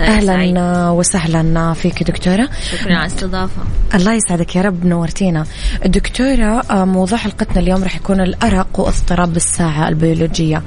أهلا 0.00 0.90
وسهلا. 0.90 1.72
فيك 1.72 2.02
دكتورة. 2.02 2.48
شكرا 2.70 2.94
على 2.94 3.06
الاستضافة. 3.06 3.62
الله 3.94 4.12
يسعدك 4.12 4.56
يا 4.56 4.62
رب 4.62 4.84
نورتينا. 4.84 5.44
دكتورة 5.86 6.60
آه، 6.70 6.84
موضوع 6.84 7.18
حلقتنا 7.18 7.60
اليوم 7.60 7.82
راح 7.82 7.96
يكون 7.96 8.20
الأرق 8.20 8.80
واضطراب 8.80 9.36
الساعة 9.36 9.88
البيولوجية. 9.88 10.62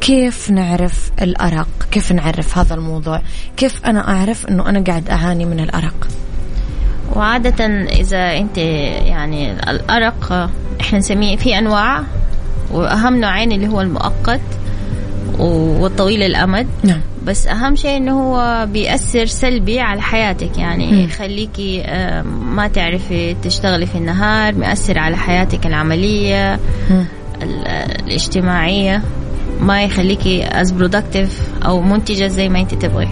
كيف 0.00 0.50
نعرف 0.50 1.10
الأرق؟ 1.22 1.68
كيف 1.90 2.12
نعرف 2.12 2.58
هذا 2.58 2.74
الموضوع؟ 2.74 3.22
كيف 3.56 3.86
أنا 3.86 4.08
أعرف 4.08 4.46
إنه 4.46 4.68
أنا 4.68 4.84
قاعد 4.84 5.10
أعاني 5.10 5.44
من 5.44 5.60
الأرق؟ 5.60 6.08
وعادة 7.16 7.66
إذا 7.84 8.38
أنت 8.38 8.58
يعني 8.58 9.52
الأرق 9.52 10.50
إحنا 10.80 10.98
نسميه 10.98 11.36
في 11.36 11.58
أنواع 11.58 12.02
وأهم 12.70 13.20
نوعين 13.20 13.52
اللي 13.52 13.68
هو 13.68 13.80
المؤقت 13.80 14.40
والطويل 15.38 16.22
الأمد. 16.22 16.66
نعم. 16.84 17.00
بس 17.24 17.46
أهم 17.46 17.76
شيء 17.76 17.96
إنه 17.96 18.20
هو 18.20 18.66
بيأثر 18.66 19.26
سلبي 19.26 19.80
على 19.80 20.02
حياتك 20.02 20.58
يعني 20.58 21.04
يخليكي 21.04 21.82
آه، 21.86 22.22
ما 22.22 22.68
تعرفي 22.68 23.36
تشتغلي 23.42 23.86
في 23.86 23.98
النهار 23.98 24.54
بيأثر 24.54 24.98
على 24.98 25.16
حياتك 25.16 25.66
العملية 25.66 26.60
الاجتماعية 27.42 29.02
ما 29.60 29.82
يخليكي 29.82 30.44
as 30.44 30.72
productive 30.72 31.40
أو 31.64 31.80
منتجة 31.82 32.26
زي 32.26 32.48
ما 32.48 32.60
أنت 32.60 32.74
تبغي. 32.74 33.08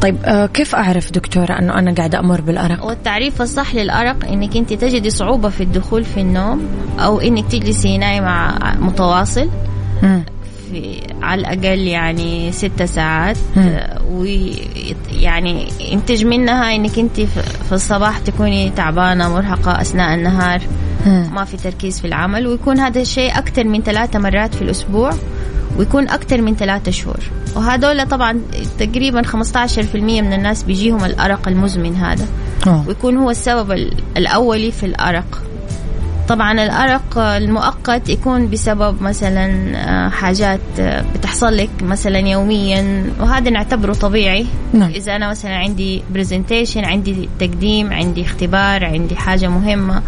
طيب 0.00 0.16
آه 0.24 0.46
كيف 0.46 0.74
أعرف 0.74 1.12
دكتورة 1.12 1.52
إنه 1.52 1.78
أنا 1.78 1.94
قاعدة 1.94 2.18
أمر 2.18 2.40
بالأرق؟ 2.40 2.84
والتعريف 2.84 3.42
الصح 3.42 3.74
للأرق 3.74 4.24
إنك 4.28 4.56
أنت 4.56 4.72
تجدي 4.72 5.10
صعوبة 5.10 5.48
في 5.48 5.62
الدخول 5.62 6.04
في 6.04 6.20
النوم 6.20 6.62
أو 6.98 7.20
إنك 7.20 7.46
تجلسي 7.46 7.98
نايمه 7.98 8.54
متواصل. 8.80 9.48
في 10.70 11.00
على 11.22 11.40
الأقل 11.40 11.78
يعني 11.78 12.52
ستة 12.52 12.86
ساعات. 12.86 13.36
ويعني 14.10 15.68
ينتج 15.80 16.24
منها 16.24 16.76
إنك 16.76 16.98
أنت 16.98 17.20
في 17.20 17.72
الصباح 17.72 18.18
تكوني 18.18 18.70
تعبانة 18.70 19.28
مرهقة 19.28 19.80
أثناء 19.80 20.14
النهار. 20.14 20.60
ما 21.06 21.44
في 21.44 21.56
تركيز 21.56 22.00
في 22.00 22.06
العمل 22.06 22.46
ويكون 22.46 22.78
هذا 22.78 23.00
الشيء 23.00 23.38
أكثر 23.38 23.64
من 23.64 23.82
ثلاثة 23.82 24.18
مرات 24.18 24.54
في 24.54 24.62
الأسبوع 24.62 25.12
ويكون 25.78 26.08
أكثر 26.08 26.42
من 26.42 26.56
ثلاثة 26.56 26.90
شهور. 26.90 27.20
وهذول 27.56 28.08
طبعا 28.08 28.40
تقريبا 28.78 29.22
15% 29.22 29.26
من 29.94 30.32
الناس 30.32 30.62
بيجيهم 30.62 31.04
الأرق 31.04 31.48
المزمن 31.48 31.96
هذا. 31.96 32.26
ويكون 32.86 33.16
هو 33.16 33.30
السبب 33.30 33.72
الأولي 34.16 34.70
في 34.70 34.86
الأرق. 34.86 35.42
طبعا 36.28 36.52
الأرق 36.52 37.18
المؤقت 37.18 38.08
يكون 38.08 38.50
بسبب 38.50 39.02
مثلا 39.02 39.76
آه، 39.76 40.08
حاجات 40.08 40.60
آه، 40.80 41.04
بتحصل 41.14 41.56
لك 41.56 41.70
مثلا 41.82 42.18
يوميا 42.18 43.04
وهذا 43.20 43.50
نعتبره 43.50 43.92
طبيعي. 43.92 44.46
نعم. 44.72 44.90
إذا 44.90 45.16
أنا 45.16 45.30
مثلا 45.30 45.56
عندي 45.56 46.02
برزنتيشن 46.10 46.84
عندي 46.84 47.28
تقديم 47.40 47.92
عندي 47.92 48.22
اختبار 48.22 48.84
عندي 48.84 49.16
حاجة 49.16 49.48
مهمة 49.48 50.02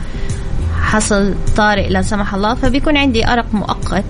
حصل 0.80 1.34
طارئ 1.56 1.88
لا 1.88 2.02
سمح 2.02 2.34
الله 2.34 2.54
فبيكون 2.54 2.96
عندي 2.96 3.28
أرق 3.28 3.46
مؤقت. 3.52 4.04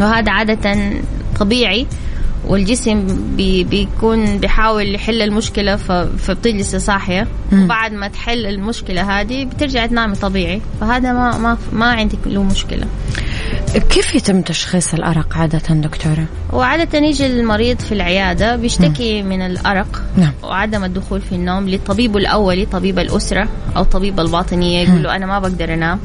وهذا 0.00 0.32
عادة 0.32 0.76
طبيعي. 1.40 1.86
والجسم 2.46 3.06
بي 3.36 3.64
بيكون 3.64 4.38
بيحاول 4.38 4.94
يحل 4.94 5.22
المشكلة 5.22 5.76
فبتجلسي 5.76 6.78
صاحية. 6.78 7.26
وبعد 7.52 7.92
ما 7.92 8.08
تحل 8.08 8.46
المشكلة 8.46 9.20
هذه 9.20 9.44
بترجع 9.44 9.86
تنامي 9.86 10.16
طبيعي. 10.16 10.60
فهذا 10.80 11.12
ما 11.12 11.38
ما 11.38 11.58
ما 11.72 11.86
عندك 11.86 12.18
له 12.26 12.42
مشكلة. 12.42 12.86
كيف 13.90 14.14
يتم 14.14 14.40
تشخيص 14.42 14.94
الأرق 14.94 15.36
عادة 15.36 15.74
دكتورة؟ 15.74 16.24
وعادة 16.52 16.98
يجي 16.98 17.26
المريض 17.26 17.78
في 17.78 17.92
العيادة 17.92 18.56
بيشتكي 18.56 19.22
م. 19.22 19.26
من 19.26 19.42
الأرق. 19.42 20.02
نعم. 20.16 20.32
وعدم 20.42 20.84
الدخول 20.84 21.20
في 21.20 21.34
النوم 21.34 21.68
للطبيب 21.68 22.16
الأولي 22.16 22.66
طبيب 22.66 22.98
الأسرة 22.98 23.48
أو 23.76 23.82
طبيب 23.82 24.20
الباطنية 24.20 24.88
يقول 24.88 25.02
له 25.02 25.16
أنا 25.16 25.26
ما 25.26 25.38
بقدر 25.38 25.74
أنام. 25.74 25.98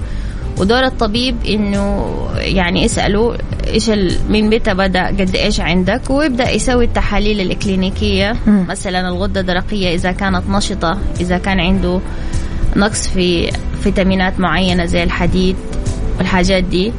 ودور 0.58 0.86
الطبيب 0.86 1.36
إنه 1.46 2.16
يعني 2.36 2.84
يسأله 2.84 3.38
إيش 3.72 3.90
من 4.30 4.50
متى 4.50 4.74
بدأ 4.74 5.08
قد 5.08 5.36
إيش 5.36 5.60
عندك؟ 5.60 6.02
ويبدأ 6.10 6.50
يسوي 6.50 6.86
التحاليل 6.86 7.42
الإكلينيكية. 7.42 8.36
مثلا 8.48 9.08
الغدة 9.08 9.40
الدرقية 9.42 9.96
إذا 9.96 10.12
كانت 10.12 10.44
نشطة 10.50 10.98
إذا 11.22 11.38
كان 11.38 11.60
عنده 11.60 12.00
نقص 12.76 13.08
في 13.08 13.52
فيتامينات 13.84 14.40
معينة 14.40 14.86
زي 14.86 15.04
الحديد 15.04 15.56
والحاجات 16.18 16.64
دي. 16.64 16.92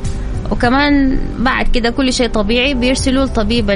وكمان 0.50 1.18
بعد 1.38 1.68
كده 1.68 1.90
كل 1.90 2.12
شيء 2.12 2.28
طبيعي 2.28 2.74
بيرسلوا 2.74 3.24
الطبيب 3.24 3.66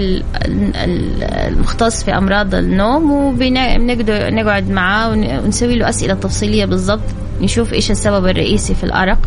المختص 1.48 2.04
في 2.04 2.10
أمراض 2.10 2.54
النوم 2.54 3.10
وبنقعد 3.10 4.10
نقعد 4.10 4.70
معاه 4.70 5.10
ونسوي 5.10 5.74
له 5.74 5.88
أسئلة 5.88 6.14
تفصيلية 6.14 6.64
بالضبط 6.64 7.04
نشوف 7.40 7.72
إيش 7.72 7.90
السبب 7.90 8.26
الرئيسي 8.26 8.74
في 8.74 8.84
الأرق. 8.84 9.18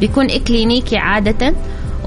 بيكون 0.00 0.30
إكلينيكي 0.30 0.96
عادة 0.96 1.54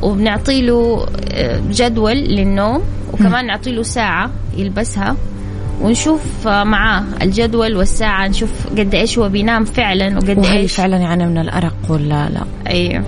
وبنعطي 0.01 0.61
له 0.61 1.05
آه، 1.31 1.61
جدول 1.71 2.17
للنوم 2.17 2.81
وكمان 3.13 3.47
نعطي 3.47 3.71
له 3.71 3.83
ساعة 3.83 4.31
يلبسها 4.57 5.15
ونشوف 5.81 6.47
معاه 6.47 7.03
الجدول 7.21 7.75
والساعة 7.75 8.27
نشوف 8.27 8.67
قد 8.67 8.95
إيش 8.95 9.17
هو 9.17 9.29
بينام 9.29 9.65
فعلا 9.65 10.17
وقد 10.17 10.37
وهل 10.37 10.57
إيش 10.57 10.73
فعلا 10.75 10.97
يعاني 10.97 11.27
من 11.27 11.37
الأرق 11.37 11.75
ولا 11.89 12.29
لا 12.29 12.45
أيوه 12.67 13.03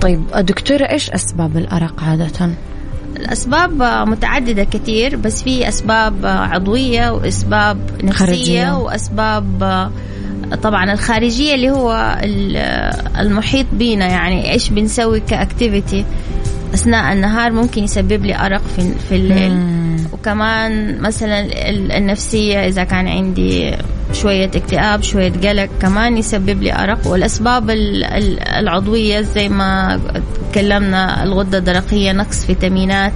طيب 0.00 0.22
دكتورة 0.38 0.84
إيش 0.84 1.10
أسباب 1.10 1.56
الأرق 1.56 2.02
عادة؟ 2.02 2.50
الأسباب 3.16 3.82
متعددة 4.08 4.64
كثير 4.64 5.16
بس 5.16 5.42
في 5.42 5.68
أسباب 5.68 6.14
عضوية 6.26 7.10
وأسباب 7.10 7.78
نفسية 8.02 8.26
خارجية. 8.26 8.78
وأسباب 8.78 9.62
طبعا 10.62 10.92
الخارجية 10.92 11.54
اللي 11.54 11.70
هو 11.70 12.18
المحيط 13.18 13.66
بينا 13.72 14.06
يعني 14.06 14.52
إيش 14.52 14.68
بنسوي 14.68 15.20
ك 15.20 15.29
activity 15.29 16.04
أثناء 16.74 17.12
النهار 17.12 17.52
ممكن 17.52 17.84
يسبب 17.84 18.24
لي 18.24 18.46
أرق 18.46 18.62
في, 18.76 18.92
في 19.08 19.16
الليل. 19.16 19.54
مم. 19.54 19.96
وكمان 20.12 21.00
مثلا 21.00 21.46
النفسية 21.98 22.66
إذا 22.66 22.84
كان 22.84 23.08
عندي 23.08 23.72
شوية 24.12 24.44
اكتئاب 24.44 25.02
شوية 25.02 25.32
قلق 25.32 25.68
كمان 25.82 26.18
يسبب 26.18 26.62
لي 26.62 26.72
أرق. 26.72 27.06
والأسباب 27.06 27.70
العضوية 28.58 29.20
زي 29.20 29.48
ما 29.48 30.00
تكلمنا 30.52 31.22
الغدة 31.22 31.58
الدرقية 31.58 32.12
نقص 32.12 32.46
فيتامينات. 32.46 33.12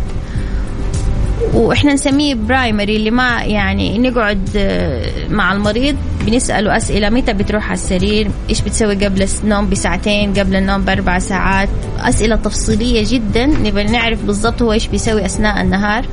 وإحنا 1.55 1.93
نسميه 1.95 2.35
primary 2.35 2.97
اللي 2.97 3.11
ما 3.11 3.43
يعني 3.45 3.99
نقعد 3.99 4.51
آه، 4.57 5.29
مع 5.29 5.53
المريض 5.53 5.97
بنساله 6.27 6.77
أسئلة. 6.77 7.11
متى 7.11 7.33
بتروح 7.33 7.65
على 7.65 7.75
السرير؟ 7.75 8.31
إيش 8.51 8.61
بتسوي 8.61 8.95
قبل 8.95 9.27
النوم 9.45 9.71
بساعتين 9.71 10.35
قبل 10.35 10.57
النوم 10.57 10.83
بأربع 10.83 11.19
ساعات؟ 11.19 11.69
أسئلة 12.01 12.37
تفصيلية 12.37 13.05
جدا 13.09 13.47
نبغى 13.47 13.85
نعرف 13.85 14.25
بالضبط 14.25 14.63
هو 14.63 14.73
إيش 14.73 14.87
بيسوي 14.87 15.25
أثناء 15.25 15.61
النهار 15.61 16.05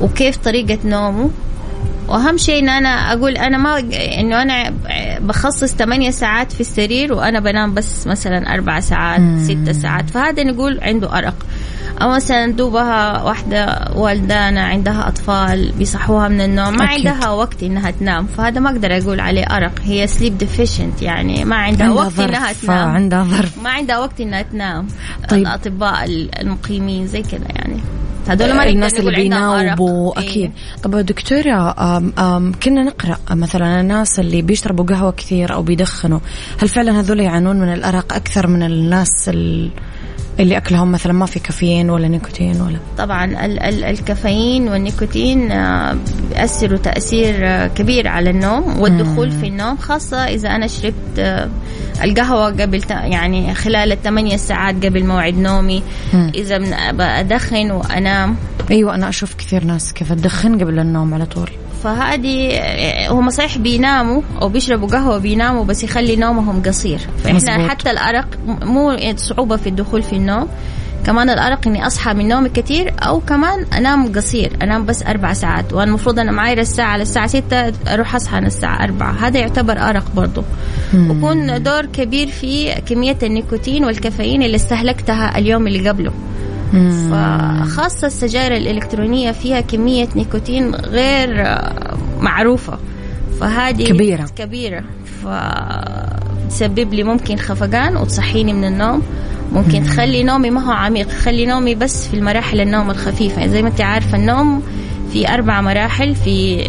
وكيف 0.00 0.36
طريقة 0.36 0.78
نومه. 0.84 1.30
وأهم 2.08 2.36
شيء 2.36 2.58
إن 2.58 2.68
أنا 2.68 3.12
أقول 3.12 3.36
أنا 3.36 3.58
ما 3.58 3.78
إنه 4.18 4.42
أنا 4.42 4.74
بخصص 5.20 5.74
8 5.74 6.10
ساعات 6.10 6.52
في 6.52 6.60
السرير 6.60 7.12
وأنا 7.12 7.40
بنام 7.40 7.74
بس 7.74 8.06
مثلا 8.06 8.54
أربع 8.54 8.80
ساعات 8.80 9.20
ستة 9.42 9.72
ساعات. 9.72 10.10
فهذا 10.10 10.44
نقول 10.44 10.80
عنده 10.82 11.18
أرق. 11.18 11.34
أو 12.02 12.10
مثلا 12.10 12.52
دوبها 12.52 13.22
واحدة 13.22 13.90
والدة 13.94 14.64
عندها 14.64 15.08
أطفال 15.08 15.72
بيصحوها 15.78 16.28
من 16.28 16.40
النوم 16.40 16.76
ما 16.76 16.84
أكيد. 16.84 17.06
عندها 17.06 17.30
وقت 17.30 17.62
إنها 17.62 17.90
تنام 17.90 18.26
فهذا 18.26 18.60
ما 18.60 18.70
أقدر 18.70 18.98
أقول 18.98 19.20
عليه 19.20 19.44
أرق. 19.44 19.72
هي 19.84 20.06
sleep 20.06 20.38
deficient 20.38 21.02
يعني 21.02 21.44
ما 21.44 21.56
عندها, 21.56 21.86
عندها 21.86 22.02
وقت 22.02 22.18
إنها 22.18 22.52
تنام. 22.52 22.88
عندها 22.88 23.24
ظرف. 23.24 23.62
ما 23.62 23.70
عندها 23.70 23.98
وقت 23.98 24.20
إنها 24.20 24.42
تنام. 24.42 24.86
طيب. 25.28 25.40
الأطباء 25.40 26.04
المقيمين 26.40 27.06
زي 27.06 27.22
كذا 27.22 27.46
يعني. 27.56 27.76
هذول 28.28 28.52
ما 28.56 28.68
الناس 28.68 28.94
اللي 28.94 29.10
بيناوبوا 29.10 30.18
إيه. 30.18 30.24
أكيد. 30.30 30.52
طب 30.82 30.96
دكتورة 30.96 31.74
أم 31.96 32.12
أم 32.18 32.52
كنا 32.62 32.82
نقرأ 32.82 33.18
مثلا 33.30 33.80
الناس 33.80 34.18
اللي 34.18 34.42
بيشربوا 34.42 34.84
قهوة 34.84 35.12
كثير 35.12 35.54
أو 35.54 35.62
بيدخنوا 35.62 36.18
هل 36.62 36.68
فعلا 36.68 37.00
هذول 37.00 37.20
يعانون 37.20 37.60
من 37.60 37.72
الأرق 37.72 38.14
أكثر 38.14 38.46
من 38.46 38.62
الناس 38.62 39.28
اللي 39.28 39.70
اللي 40.40 40.56
أكلهم 40.56 40.92
مثلا 40.92 41.12
ما 41.12 41.26
في 41.26 41.38
كافيين 41.38 41.90
ولا 41.90 42.08
نيكوتين 42.08 42.60
ولا. 42.60 42.78
طبعا 42.98 43.24
ال 43.24 43.58
ال 43.60 43.84
الكافيين 43.84 44.68
والنيكوتين 44.68 45.52
آه، 45.52 45.96
بيأثروا 46.30 46.78
تأثير 46.78 47.34
آه، 47.42 47.66
كبير 47.66 48.08
على 48.08 48.30
النوم 48.30 48.80
والدخول 48.80 49.30
مم. 49.30 49.40
في 49.40 49.46
النوم 49.46 49.76
خاصة 49.76 50.16
إذا 50.16 50.48
أنا 50.48 50.66
شربت 50.66 51.18
آه، 51.18 51.48
القهوة 52.02 52.46
قبل 52.46 52.82
يعني 52.90 53.54
خلال 53.54 53.92
الثمانية 53.92 54.36
ساعات 54.36 54.86
قبل 54.86 55.06
موعد 55.06 55.34
نومي. 55.34 55.82
إذا 56.14 56.56
أدخن 57.00 57.70
وأنام. 57.70 58.36
أيوة 58.70 58.94
أنا 58.94 59.08
أشوف 59.08 59.34
كثير 59.34 59.64
ناس 59.64 59.92
كذا 59.92 60.14
تدخن 60.14 60.60
قبل 60.60 60.78
النوم 60.78 61.14
على 61.14 61.26
طول. 61.26 61.50
فهذه 61.84 62.60
هم 63.10 63.30
صحيح 63.30 63.58
بيناموا 63.58 64.22
أو 64.42 64.48
بيشربوا 64.48 64.88
قهوة 64.88 65.18
بيناموا 65.18 65.64
بس 65.64 65.84
يخلي 65.84 66.16
نومهم 66.16 66.62
قصير. 66.62 66.98
فإحنا 67.24 67.56
مزبوط. 67.56 67.70
حتى 67.70 67.90
الأرق 67.90 68.26
مو 68.46 68.96
صعوبة 69.16 69.56
في 69.56 69.68
الدخول 69.68 70.02
في 70.02 70.12
النوم. 70.12 70.48
كمان 71.06 71.30
الأرق 71.30 71.66
إني 71.66 71.86
أصحى 71.86 72.14
من 72.14 72.28
نومي 72.28 72.48
كثير 72.48 72.94
أو 72.98 73.20
كمان 73.20 73.66
أنام 73.72 74.12
قصير 74.12 74.52
أنام 74.62 74.86
بس 74.86 75.02
أربع 75.02 75.32
ساعات. 75.32 75.72
وأنا 75.72 75.84
المفروض 75.84 76.18
أنا 76.18 76.32
معايره 76.32 76.60
الساعة 76.60 76.88
على 76.88 77.02
الساعة 77.02 77.26
ستة 77.26 77.72
أروح 77.94 78.14
أصحى 78.14 78.36
على 78.36 78.46
الساعة 78.46 78.84
أربعة. 78.84 79.12
هذا 79.12 79.38
يعتبر 79.38 79.78
أرق 79.78 80.04
برضه 80.16 80.44
ويكون 80.94 81.62
دور 81.62 81.86
كبير 81.86 82.28
في 82.28 82.74
كمية 82.74 83.18
النيكوتين 83.22 83.84
والكافيين 83.84 84.42
اللي 84.42 84.56
استهلكتها 84.56 85.38
اليوم 85.38 85.66
اللي 85.66 85.88
قبله. 85.88 86.12
فخاصة 86.72 88.06
السجائر 88.06 88.56
الإلكترونية 88.56 89.32
فيها 89.32 89.60
كمية 89.60 90.08
نيكوتين 90.16 90.74
غير 90.74 91.58
معروفة. 92.20 92.78
فهذه 93.40 93.84
كبيرة. 93.84 94.26
كبيرة. 94.36 94.84
فتسبب 95.22 96.94
لي 96.94 97.02
ممكن 97.02 97.36
خفقان 97.36 97.96
وتصحيني 97.96 98.52
من 98.52 98.64
النوم. 98.64 99.02
ممكن 99.52 99.82
تخلي 99.82 100.22
نومي 100.22 100.50
ما 100.50 100.66
هو 100.66 100.72
عميق. 100.72 101.08
خلي 101.08 101.46
نومي 101.46 101.74
بس 101.74 102.08
في 102.08 102.14
المراحل 102.14 102.60
النوم 102.60 102.90
الخفيفة. 102.90 103.40
يعني 103.40 103.52
زي 103.52 103.62
ما 103.62 103.68
انت 103.68 103.80
عارفة 103.80 104.16
النوم 104.16 104.62
في 105.12 105.28
أربع 105.28 105.60
مراحل. 105.60 106.14
في 106.14 106.64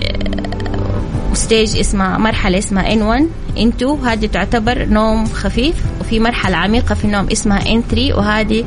stage 1.33 1.77
اسمها 1.77 2.17
مرحلة 2.17 2.57
اسمها 2.57 2.95
N1 2.95 3.23
N2 3.57 3.83
هذه 3.83 4.25
تعتبر 4.25 4.85
نوم 4.85 5.25
خفيف. 5.25 5.75
وفي 6.01 6.19
مرحلة 6.19 6.57
عميقة 6.57 6.95
في 6.95 7.05
النوم 7.05 7.27
اسمها 7.31 7.59
N3 7.59 8.17
وهذه 8.17 8.63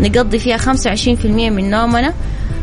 نقضي 0.00 0.38
فيها 0.38 0.56
25% 0.56 1.50
من 1.50 1.70
نومنا. 1.70 2.14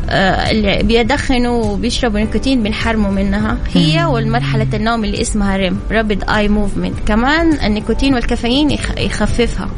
آه، 0.09 0.51
اللي 0.51 0.83
بيدخنوا 0.83 1.63
وبيشربوا 1.65 2.19
نيكوتين 2.19 2.63
بنحرموا 2.63 3.11
منها. 3.11 3.57
هي 3.73 4.05
والمرحلة 4.05 4.67
النوم 4.73 5.03
اللي 5.03 5.21
اسمها 5.21 5.57
REM 5.57 5.79
rapid 5.91 6.23
eye 6.29 6.47
movement 6.47 6.95
كمان 7.07 7.53
النيكوتين 7.53 8.13
والكافيين 8.13 8.71
يخففها. 8.97 9.69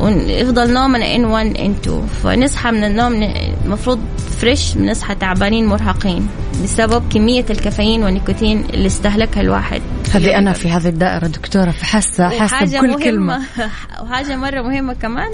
ويفضل 0.00 0.72
نومنا 0.72 1.16
N1 1.16 1.24
N2 1.24 2.06
فنصحى 2.22 2.70
من 2.70 2.84
النوم 2.84 3.22
المفروض 3.64 4.00
fresh 4.40 4.74
بنصحى 4.74 5.14
تعبانين 5.14 5.66
مرهقين. 5.66 6.28
بسبب 6.62 7.02
كمية 7.12 7.44
الكافيين 7.50 8.02
والنيكوتين 8.02 8.64
اللي 8.74 8.86
استهلكها 8.86 9.40
الواحد. 9.40 9.82
هذه 10.14 10.38
أنا 10.38 10.52
في 10.52 10.70
هذه 10.70 10.88
الدائرة 10.88 11.26
دكتورة 11.26 11.70
فحاسة 11.70 12.28
حاسة 12.28 12.80
بكل 12.80 13.04
كلمة. 13.04 13.42
وحاجة 14.02 14.36
مرة 14.36 14.62
مهمة 14.62 14.94
كمان 14.94 15.30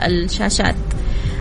الشاشات. 0.00 0.74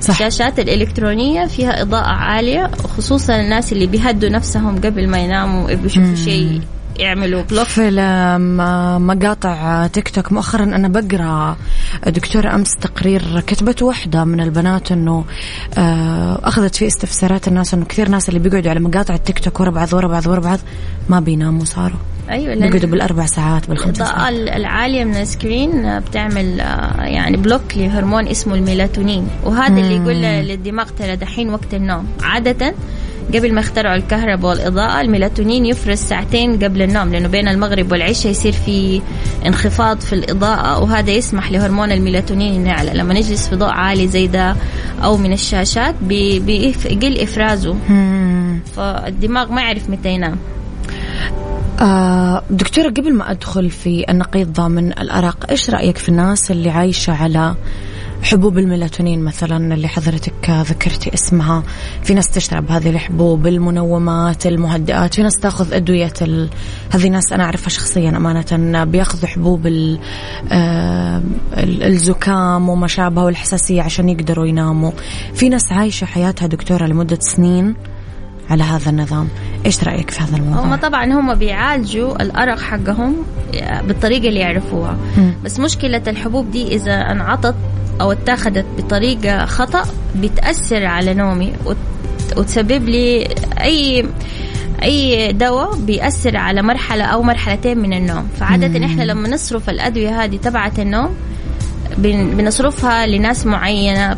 صح. 0.04 0.22
الشاشات 0.22 0.60
الإلكترونية 0.60 1.46
فيها 1.46 1.82
إضاءة 1.82 2.08
عالية 2.08 2.72
خصوصا 2.98 3.40
الناس 3.40 3.74
اللي 3.74 3.88
بيهدوا 3.88 4.30
نفسهم 4.30 4.82
قبل 4.82 5.08
ما 5.08 5.18
يناموا 5.18 5.74
بيشوفوا 5.74 6.16
شيء 6.16 6.62
يعملوا. 6.98 7.42
vlog 7.42 7.68
فيلم 7.68 8.58
مقاطع 9.08 9.88
تيك 9.88 10.10
توك 10.10 10.32
مؤخرا 10.32 10.64
أنا 10.64 10.88
بقرأ 10.88 11.58
دكتورة 12.08 12.56
أمس 12.56 12.76
تقرير 12.76 13.40
كتبت 13.40 13.82
واحدة 13.82 14.24
من 14.24 14.40
البنات 14.42 14.92
إنه 14.92 15.26
آه، 15.78 16.40
أخذت 16.44 16.76
فيه 16.76 16.88
استفسارات 16.88 17.48
الناس 17.48 17.74
إنه 17.74 17.86
كثير 17.86 18.10
ناس 18.10 18.30
اللي 18.30 18.40
بيقعدوا 18.40 18.70
على 18.70 18.80
مقاطع 18.80 19.14
التيك 19.14 19.40
توك 19.40 19.60
ورا 19.60 19.70
بعض 19.70 19.94
ورا 19.94 20.08
بعض 20.08 20.28
ورا 20.28 20.40
بعض 20.40 20.60
ما 21.10 21.20
بيناموا 21.20 21.66
صاروا. 21.66 22.00
أيوه 22.30 22.56
بيقعدوا 22.56 22.90
بالأربع 22.90 23.26
ساعات 23.26 23.70
بالخمس 23.70 23.98
ساعات. 23.98 24.34
الاضاءه 24.34 24.58
العالية 24.58 25.04
من 25.04 25.16
ال 25.16 25.28
screen 25.28 26.00
بتعمل 26.00 26.62
آه، 26.62 27.02
يعني 27.02 27.38
block 27.38 27.62
لهرمون 27.76 28.28
اسمه 28.28 28.56
الميلاتونين. 28.56 29.28
وهذا 29.44 29.82
اللي 29.82 29.96
يقول 29.96 30.48
للدماغ 30.48 30.90
ترى 31.00 31.16
دحين 31.16 31.50
وقت 31.50 31.74
النوم. 31.74 32.08
عادة 32.24 32.74
قبل 33.36 33.54
ما 33.54 33.60
اخترعوا 33.60 33.96
الكهرباء 33.96 34.52
والإضاءة 34.52 35.02
الميلاتونين 35.02 35.66
يفرز 35.66 35.98
ساعتين 35.98 36.64
قبل 36.64 36.82
النوم 36.82 37.10
لأنه 37.12 37.28
بين 37.28 37.48
المغرب 37.48 37.92
والعشاء 37.92 38.32
يصير 38.32 38.52
في 38.52 39.02
انخفاض 39.46 40.00
في 40.00 40.14
الإضاءة 40.14 40.84
وهذا 40.84 41.12
يسمح 41.12 41.52
لهرمون 41.52 41.92
الميلاتونين 41.92 42.54
إنه 42.54 42.70
يعلى. 42.70 42.92
لما 42.94 43.14
نجلس 43.14 43.48
في 43.48 43.56
ضوء 43.56 43.70
عالي 43.70 44.08
زي 44.08 44.28
ده 44.28 44.56
أو 45.04 45.18
من 45.18 45.34
الشاشات 45.34 45.96
بيقل 46.02 47.20
إفرازه. 47.22 47.76
فالدماغ 48.76 49.52
ما 49.52 49.62
يعرف 49.62 49.90
متى 49.90 50.10
ينام. 50.10 50.38
آه 51.82 52.44
دكتورة 52.50 52.90
قبل 52.90 53.14
ما 53.14 53.32
أدخل 53.32 53.70
في 53.70 54.06
النقيض 54.10 54.54
ضامن 54.54 54.88
الأرق 54.88 55.46
إيش 55.50 55.70
رأيك 55.70 55.98
في 55.98 56.10
الناس 56.10 56.52
اللي 56.52 56.70
عايشة 56.70 57.14
على 57.14 57.56
حبوب 58.24 58.58
الميلاتونين 58.58 59.24
مثلا 59.24 59.74
اللي 59.74 59.88
حضرتك 59.88 60.50
ذكرتي 60.50 61.14
اسمها. 61.14 61.64
في 62.04 62.14
ناس 62.14 62.28
تشرب 62.28 62.72
هذه 62.72 62.90
الحبوب 62.90 63.48
المنومات 63.48 64.46
المهدئات. 64.46 65.14
في 65.14 65.24
ناس 65.24 65.34
تأخذ 65.36 65.74
أدوية 65.74 66.14
ال... 66.22 66.50
هذه 66.92 67.08
ناس 67.10 67.34
أنا 67.34 67.44
أعرفها 67.44 67.70
شخصيا 67.70 68.10
أمانة 68.10 68.84
بيأخذوا 68.84 69.28
حبوب 69.28 69.68
ال... 69.68 70.00
آه... 70.52 71.22
الزكام 71.58 72.70
وما 72.70 72.88
شابه 72.88 73.24
والحساسية 73.24 73.82
عشان 73.82 74.10
يقدروا 74.10 74.46
يناموا. 74.46 74.92
في 75.34 75.50
ناس 75.50 75.72
عايشة 75.72 76.06
حياتها 76.06 76.48
دكتورة 76.48 76.86
لمدة 76.86 77.20
سنين 77.22 77.76
على 78.50 78.64
هذا 78.64 78.90
النظام. 78.90 79.28
إيش 79.66 79.84
رأيك 79.84 80.10
في 80.10 80.24
هذا 80.24 80.38
الموضوع؟ 80.38 80.64
هم 80.66 80.76
طبعا 80.76 81.06
هم 81.06 81.36
بيعالجوا 81.36 82.22
الأرق 82.22 82.60
حقهم 82.60 83.16
بالطريقة 83.88 84.28
اللي 84.28 84.40
يعرفوها. 84.40 84.98
بس 85.44 85.60
مشكلة 85.60 86.02
الحبوب 86.08 86.52
دي 86.52 86.76
إذا 86.76 86.94
انعطت 87.12 87.56
أو 88.02 88.12
اتخذت 88.12 88.66
بطريقة 88.78 89.46
خطأ 89.46 89.84
بتأثر 90.16 90.86
على 90.86 91.14
نومي 91.14 91.54
وتسبب 92.38 92.90
لي 92.90 93.28
أي 93.62 94.06
أي 94.84 95.34
دواء 95.34 95.76
بيأثر 95.76 96.38
على 96.38 96.62
مرحلة 96.62 97.04
أو 97.04 97.24
مرحلتين 97.24 97.78
من 97.78 97.94
النوم. 97.94 98.28
فعادة 98.40 98.86
إحنا 98.86 99.04
لما 99.04 99.30
نصرف 99.30 99.70
الأدوية 99.70 100.24
هذه 100.24 100.38
تبعت 100.38 100.80
النوم 100.80 101.16
بنصرفها 101.98 103.08
لناس 103.08 103.46
معينة 103.46 104.14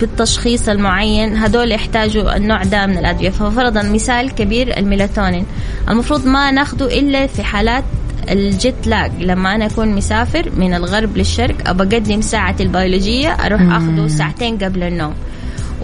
بالتشخيص 0.00 0.68
المعين. 0.68 1.36
هدول 1.36 1.72
يحتاجوا 1.72 2.36
النوع 2.36 2.62
ده 2.62 2.86
من 2.86 2.98
الأدوية. 2.98 3.30
ففرضا 3.30 3.82
مثال 3.82 4.34
كبير 4.34 4.78
الميلاتونين. 4.78 5.46
المفروض 5.88 6.26
ما 6.26 6.50
ناخده 6.50 6.98
إلا 6.98 7.26
في 7.26 7.42
حالات 7.42 7.84
الجيت 8.32 8.86
لاج. 8.86 9.12
لما 9.20 9.54
أنا 9.54 9.66
أكون 9.66 9.88
مسافر 9.88 10.50
من 10.56 10.74
الغرب 10.74 11.16
للشرق 11.16 11.68
أبى 11.68 11.82
أقدم 11.82 12.20
ساعتي 12.20 12.62
البيولوجية 12.62 13.28
أروح 13.28 13.60
اخذه 13.62 14.06
ساعتين 14.06 14.58
قبل 14.58 14.82
النوم. 14.82 15.14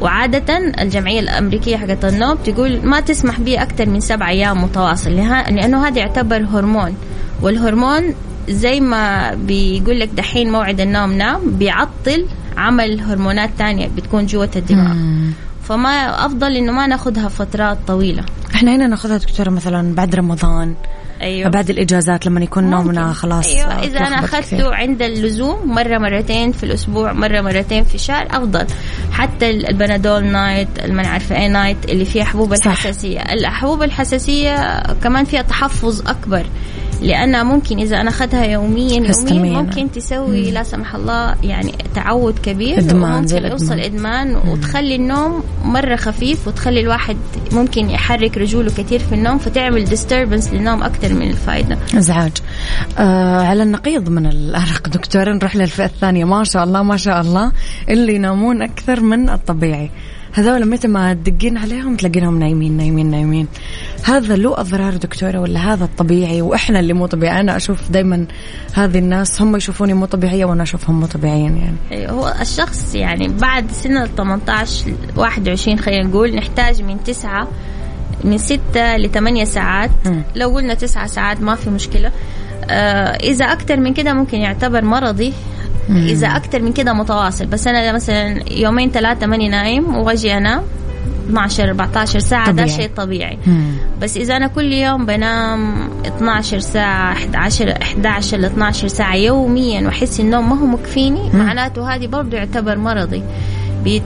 وعادة 0.00 0.58
الجمعية 0.58 1.20
الأمريكية 1.20 1.76
حقت 1.76 2.04
النوم 2.04 2.34
تقول 2.34 2.86
ما 2.86 3.00
تسمح 3.00 3.40
به 3.40 3.62
أكثر 3.62 3.88
من 3.88 4.00
سبع 4.00 4.28
أيام 4.28 4.64
متواصل 4.64 5.10
لأنه 5.10 5.86
هذا 5.86 5.98
يعتبر 5.98 6.44
هرمون. 6.44 6.94
والهرمون 7.42 8.14
زي 8.48 8.80
ما 8.80 9.34
بيقول 9.34 10.00
لك 10.00 10.08
دحين 10.08 10.52
موعد 10.52 10.80
النوم 10.80 11.12
نام 11.12 11.40
بيعطل 11.46 12.26
عمل 12.56 13.00
هرمونات 13.00 13.50
تانية 13.58 13.88
بتكون 13.96 14.26
جوة 14.26 14.50
الدماغ. 14.56 14.96
فما 15.62 16.26
أفضل 16.26 16.56
إنه 16.56 16.72
ما 16.72 16.86
ناخذها 16.86 17.28
فترات 17.28 17.78
طويلة. 17.86 18.24
إحنا 18.54 18.76
هنا 18.76 18.86
ناخذها 18.86 19.16
دكتورة 19.16 19.50
مثلا 19.50 19.94
بعد 19.94 20.14
رمضان. 20.14 20.74
أيوة. 21.24 21.50
بعد 21.50 21.70
الإجازات 21.70 22.26
لما 22.26 22.40
يكون 22.40 22.70
نومنا 22.70 23.12
خلاص 23.12 23.54
أيوة. 23.54 23.82
إذا 23.82 23.98
أنا 23.98 24.18
أخذته 24.18 24.74
عند 24.74 25.02
اللزوم 25.02 25.74
مرة 25.74 25.98
مرتين 25.98 26.52
في 26.52 26.64
الأسبوع 26.64 27.12
مرة 27.12 27.40
مرتين 27.40 27.84
في 27.84 27.94
الشهر 27.94 28.26
أفضل. 28.30 28.66
حتى 29.12 29.50
البنادول 29.50 30.24
night 30.24 30.86
ما 30.86 31.06
عارفة 31.06 31.36
إيه 31.36 31.48
night 31.48 31.84
اللي 31.88 32.04
فيها 32.04 32.24
حبوب 32.24 32.52
الحساسية. 32.52 33.20
الحبوب 33.20 33.82
الحساسية 33.82 34.82
كمان 35.02 35.24
فيها 35.24 35.42
تحفظ 35.42 36.00
أكبر. 36.08 36.46
لأنها 37.02 37.42
ممكن 37.42 37.78
إذا 37.78 38.00
أنا 38.00 38.10
أخذها 38.10 38.44
يوميا 38.44 39.12
يوميا 39.30 39.62
ممكن 39.62 39.90
تسوي 39.90 40.50
لا 40.50 40.62
سمح 40.62 40.94
الله 40.94 41.34
يعني 41.42 41.72
تعود 41.94 42.38
كبير 42.38 42.78
إدمان 42.78 43.26
زي 43.26 43.38
يوصل 43.38 43.80
إدمان 43.80 44.36
وتخلي 44.36 44.94
النوم 44.94 45.42
مرة 45.64 45.96
خفيف 45.96 46.48
وتخلي 46.48 46.80
الواحد 46.80 47.16
ممكن 47.52 47.90
يحرك 47.90 48.38
رجوله 48.38 48.70
كثير 48.70 48.98
في 48.98 49.14
النوم 49.14 49.38
فتعمل 49.38 49.84
ديستربنس 49.84 50.52
للنوم 50.52 50.82
أكثر 50.82 51.14
من 51.14 51.30
الفائدة 51.30 51.78
إزعاج. 51.98 52.32
آه 52.98 53.40
على 53.40 53.62
النقيض 53.62 54.08
من 54.08 54.26
الأرق 54.26 54.88
دكتور 54.88 55.32
نروح 55.32 55.56
للفئة 55.56 55.84
الثانية. 55.84 56.24
ما 56.24 56.44
شاء 56.44 56.64
الله 56.64 56.82
ما 56.82 56.96
شاء 56.96 57.20
الله 57.20 57.52
اللي 57.88 58.14
ينامون 58.14 58.62
أكثر 58.62 59.00
من 59.00 59.28
الطبيعي. 59.28 59.90
هذول 60.34 60.68
متى 60.68 60.88
ما 60.88 61.14
تدقين 61.14 61.58
عليهم 61.58 61.96
تلاقينهم 61.96 62.38
نايمين 62.38 62.76
نايمين 62.76 63.10
نايمين. 63.10 63.46
هذا 64.04 64.36
له 64.36 64.60
أضرار 64.60 64.96
دكتورة 64.96 65.38
ولا 65.38 65.72
هذا 65.72 65.84
الطبيعي 65.84 66.42
وإحنا 66.42 66.80
اللي 66.80 66.92
مو 66.92 67.06
طبيعي. 67.06 67.40
أنا 67.40 67.56
أشوف 67.56 67.90
دائما 67.90 68.26
هذه 68.72 68.98
الناس 68.98 69.42
هم 69.42 69.56
يشوفوني 69.56 69.94
مو 69.94 70.06
طبيعية 70.06 70.44
وأنا 70.44 70.62
أشوفهم 70.62 71.00
مو 71.00 71.06
طبيعيين 71.06 71.56
يعني. 71.56 71.76
أيوة 71.92 72.12
هو 72.12 72.34
الشخص 72.40 72.94
يعني 72.94 73.28
بعد 73.28 73.70
سن 73.70 73.96
ال 73.96 74.16
18 74.16 74.94
21 75.16 75.78
خلينا 75.78 76.08
نقول 76.08 76.34
نحتاج 76.34 76.82
من 76.82 77.04
تسعة 77.04 77.48
من 78.24 78.38
ستة 78.38 78.96
لثمانية 78.96 79.44
ساعات. 79.44 79.90
م. 80.06 80.22
لو 80.36 80.48
قلنا 80.48 80.74
تسعة 80.74 81.06
ساعات 81.06 81.40
ما 81.40 81.54
في 81.54 81.70
مشكلة. 81.70 82.12
إذا 83.22 83.44
أكثر 83.44 83.76
من 83.76 83.94
كده 83.94 84.12
ممكن 84.14 84.38
يعتبر 84.38 84.84
مرضي 84.84 85.32
إذا 85.90 86.26
أكثر 86.26 86.62
من 86.62 86.72
كده 86.72 86.92
متواصل 86.92 87.46
بس 87.46 87.66
أنا 87.66 87.92
مثلا 87.92 88.52
يومين 88.52 88.90
ثلاثة 88.90 89.26
ماني 89.26 89.48
نايم 89.48 89.96
وأجي 89.96 90.36
انام 90.36 90.62
12 91.26 91.68
14 91.68 92.18
ساعة 92.18 92.50
طبيعي. 92.50 92.66
ده 92.68 92.72
شيء 92.76 92.90
طبيعي 92.96 93.38
مم. 93.46 93.72
بس 94.00 94.16
إذا 94.16 94.36
أنا 94.36 94.46
كل 94.46 94.72
يوم 94.72 95.06
بنام 95.06 95.74
12 96.06 96.58
ساعة 96.58 97.12
11 97.12 97.72
11 97.82 98.36
ل 98.36 98.44
12 98.44 98.88
ساعة 98.88 99.14
يوميا 99.14 99.86
وأحس 99.86 100.20
النوم 100.20 100.50
ما 100.50 100.60
هو 100.60 100.66
مكفيني 100.66 101.30
مم. 101.32 101.38
معناته 101.38 101.94
هذه 101.94 102.06
برضه 102.06 102.36
يعتبر 102.36 102.78
مرضي 102.78 103.22
بيت... 103.84 104.02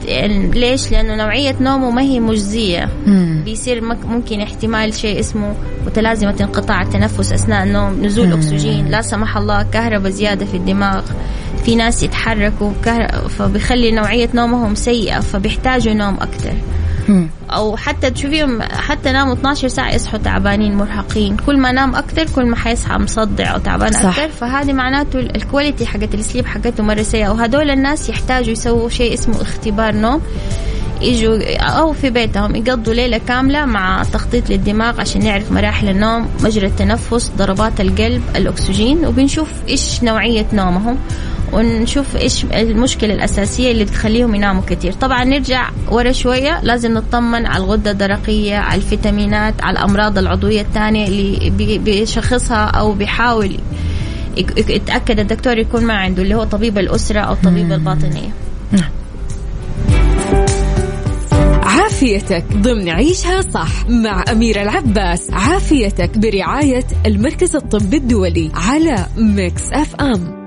ليش؟ 0.55 0.91
لأنه 0.91 1.15
نوعية 1.15 1.57
نومه 1.61 1.91
ما 1.91 2.03
هي 2.03 2.21
مجزية 2.21 2.89
مم. 3.07 3.43
بيصير 3.45 3.85
ممكن 3.85 4.41
احتمال 4.41 4.95
شيء 4.95 5.21
اسمه 5.21 5.55
متلازمة 5.87 6.35
انقطاع 6.41 6.83
التنفس 6.83 7.33
أثناء 7.33 7.65
النوم 7.65 8.05
نزول 8.05 8.27
مم. 8.27 8.33
أكسجين 8.33 8.87
لا 8.89 9.03
سمح 9.03 9.37
الله 9.37 9.63
كهرباء 9.63 10.11
زيادة 10.11 10.47
في 10.47 10.57
الدماغ 10.57 11.03
في 11.65 11.75
ناس 11.75 12.03
يتحركوا. 12.03 12.73
فبيخلي 13.29 13.91
نوعية 13.91 14.29
نومهم 14.35 14.75
سيئة 14.75 15.21
فبيحتاجوا 15.21 15.95
نوم 15.95 16.15
أكثر 16.15 16.53
أو 17.51 17.77
حتى 17.77 18.11
تشوفيهم 18.11 18.63
حتى 18.63 19.13
ناموا 19.13 19.33
12 19.33 19.69
ساعة 19.69 19.91
يصحوا 19.95 20.19
تعبانين 20.19 20.77
مرهقين. 20.77 21.37
كل 21.37 21.59
ما 21.61 21.73
نام 21.73 21.95
أكثر 21.95 22.27
كل 22.37 22.47
ما 22.47 22.57
حيصحى 22.57 22.99
مصدع 22.99 23.55
أو 23.55 23.59
تعبان 23.59 23.95
أكثر. 23.95 24.29
فهذه 24.29 24.73
معناته 24.73 25.19
ال 25.19 25.27
quality 25.27 25.87
حقت 25.87 26.15
ال 26.15 26.20
sleep 26.20 26.47
حقته 26.47 26.83
مره 26.83 27.03
سيئه 27.03 27.29
وهدول 27.29 27.71
الناس 27.71 28.09
يحتاجوا 28.09 28.53
يسووا 28.53 28.89
شيء 28.89 29.15
اسمه 29.15 29.43
اختبار 29.43 29.95
نوم. 29.95 30.21
يجوا 31.01 31.57
أو 31.57 31.93
في 31.93 32.11
بيتهم 32.11 32.57
يقضوا 32.57 32.95
ليلة 32.95 33.21
كاملة 33.29 33.65
مع 33.65 34.03
تخطيط 34.13 34.51
للدماغ 34.51 35.01
عشان 35.01 35.25
نعرف 35.25 35.53
مراحل 35.53 35.89
النوم 35.89 36.29
مجرى 36.45 36.67
التنفس 36.67 37.33
ضربات 37.37 37.81
القلب 37.81 38.23
الأكسجين. 38.37 39.07
وبنشوف 39.07 39.49
إيش 39.69 40.03
نوعية 40.03 40.47
نومهم. 40.53 40.99
ونشوف 41.53 42.17
إيش 42.17 42.45
المشكلة 42.45 43.15
الأساسية 43.15 43.73
اللي 43.73 43.85
بتخليهم 43.85 44.35
يناموا 44.35 44.63
كثير 44.63 44.93
طبعا 44.93 45.25
نرجع 45.25 45.71
ورا 45.91 46.13
شوية 46.13 46.61
لازم 46.63 46.95
نطمن 46.95 47.47
على 47.47 47.65
الغدة 47.65 47.91
الدرقية 47.91 48.57
على 48.57 48.81
الفيتامينات 48.81 49.63
على 49.63 49.79
الأمراض 49.79 50.19
العضوية 50.19 50.61
الثانية 50.61 51.09
اللي 51.09 51.79
بيشخصها 51.79 52.65
أو 52.65 52.93
بيحاول 52.93 53.59
يتأكد 54.69 55.19
الدكتور 55.21 55.59
يكون 55.59 55.85
ما 55.85 55.95
عنده 55.95 56.23
اللي 56.23 56.35
هو 56.35 56.45
طبيب 56.45 56.79
الأسرة 56.79 57.21
أو 57.21 57.35
طبيب 57.35 57.73
الباطنية. 57.73 58.31
نعم. 58.73 58.91
عافيتك 61.63 62.45
ضمن 62.53 62.89
عيشها 62.89 63.41
صح 63.41 63.89
مع 63.89 64.25
أميرة 64.33 64.63
العباس. 64.63 65.31
عافيتك 65.31 66.19
برعاية 66.19 66.85
المركز 67.07 67.57
الطبي 67.57 67.97
الدولي 67.97 68.51
على 68.55 69.07
Mix 69.17 69.63
FM. 69.73 70.38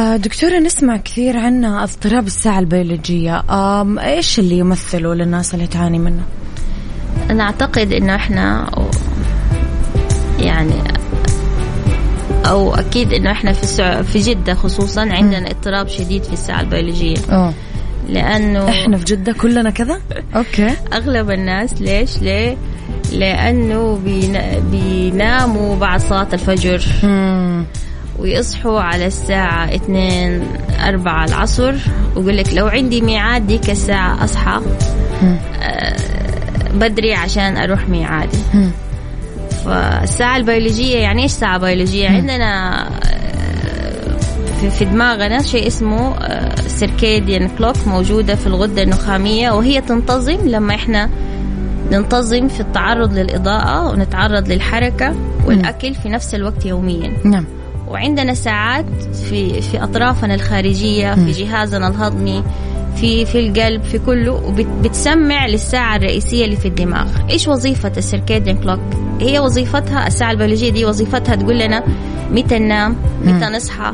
دكتورة 0.00 0.58
نسمع 0.58 0.96
كثير 0.96 1.36
عن 1.36 1.64
اضطراب 1.64 2.26
الساعة 2.26 2.58
البيولوجية. 2.58 3.42
إيش 3.98 4.38
اللي 4.38 4.58
يمثله 4.58 5.14
للناس 5.14 5.54
اللي 5.54 5.66
تعاني 5.66 5.98
منه؟ 5.98 6.22
أنا 7.30 7.42
أعتقد 7.42 7.92
إنه 7.92 8.14
إحنا 8.14 8.70
يعني 10.38 10.74
أو 12.46 12.74
أكيد 12.74 13.12
إنه 13.12 13.30
إحنا 13.32 13.52
في 13.52 14.04
في 14.04 14.18
جدة 14.18 14.54
خصوصا 14.54 15.00
عندنا 15.00 15.50
اضطراب 15.50 15.88
شديد 15.88 16.22
في 16.22 16.32
الساعة 16.32 16.60
البيولوجية. 16.60 17.16
أوه. 17.32 17.54
لأنه 18.08 18.68
إحنا 18.68 18.96
في 18.96 19.04
جدة 19.04 19.32
كلنا 19.32 19.70
كذا؟ 19.70 20.00
أوكي. 20.36 20.70
أغلب 20.92 21.30
الناس 21.30 21.82
ليش؟ 21.82 22.18
ليه؟ 22.18 22.56
لأنه 23.12 24.00
بيناموا 24.70 25.76
بعد 25.76 26.00
صلاة 26.00 26.28
الفجر. 26.32 26.82
مم. 27.02 27.64
ويصحوا 28.20 28.80
على 28.80 29.06
الساعة 29.06 29.74
اثنين 29.74 30.42
أربعة 30.84 31.24
العصر. 31.24 31.74
ويقول 32.16 32.36
لك 32.36 32.54
لو 32.54 32.66
عندي 32.66 33.00
ميعاد 33.00 33.46
ديك 33.46 33.70
الساعة 33.70 34.24
أصحى 34.24 34.60
آه 35.62 35.96
بدري 36.74 37.14
عشان 37.14 37.56
أروح 37.56 37.88
ميعادي. 37.88 38.38
فالساعة 39.64 40.36
البيولوجية 40.36 40.96
يعني 40.98 41.22
إيش 41.22 41.30
ساعة 41.30 41.58
بيولوجية؟ 41.58 42.08
عندنا 42.08 42.82
آه، 42.88 44.68
في 44.78 44.84
دماغنا 44.84 45.42
شيء 45.42 45.66
اسمه 45.66 46.16
سيركيديان 46.66 47.42
آه، 47.42 47.50
كلوك 47.58 47.76
موجودة 47.86 48.34
في 48.34 48.46
الغدة 48.46 48.82
النخامية 48.82 49.50
وهي 49.50 49.80
تنتظم 49.80 50.48
لما 50.48 50.74
إحنا 50.74 51.10
ننتظم 51.92 52.48
في 52.48 52.60
التعرض 52.60 53.12
للإضاءة 53.12 53.90
ونتعرض 53.90 54.48
للحركة 54.48 55.14
والأكل 55.46 55.94
في 55.94 56.08
نفس 56.08 56.34
الوقت 56.34 56.66
يوميا. 56.66 57.12
نعم. 57.24 57.44
وعندنا 57.90 58.34
ساعات 58.34 58.84
في 59.28 59.60
في 59.60 59.82
أطرافنا 59.82 60.34
الخارجية 60.34 61.14
في 61.14 61.30
جهازنا 61.30 61.88
الهضمي 61.88 62.42
في 62.96 63.24
في 63.24 63.40
القلب 63.40 63.82
في 63.82 63.98
كله 63.98 64.32
وبتسمع 64.32 65.46
للساعة 65.46 65.96
الرئيسية 65.96 66.44
اللي 66.44 66.56
في 66.56 66.68
الدماغ. 66.68 67.06
إيش 67.30 67.48
وظيفة 67.48 67.92
السيركيديان 67.96 68.56
كلوك؟ 68.56 68.80
هي 69.20 69.38
وظيفتها 69.38 70.06
الساعة 70.06 70.30
البيولوجية 70.30 70.70
دي 70.70 70.84
وظيفتها 70.84 71.34
تقول 71.34 71.58
لنا 71.58 71.84
متى 72.30 72.58
ننام 72.58 72.96
متى 73.24 73.46
نصحى 73.46 73.92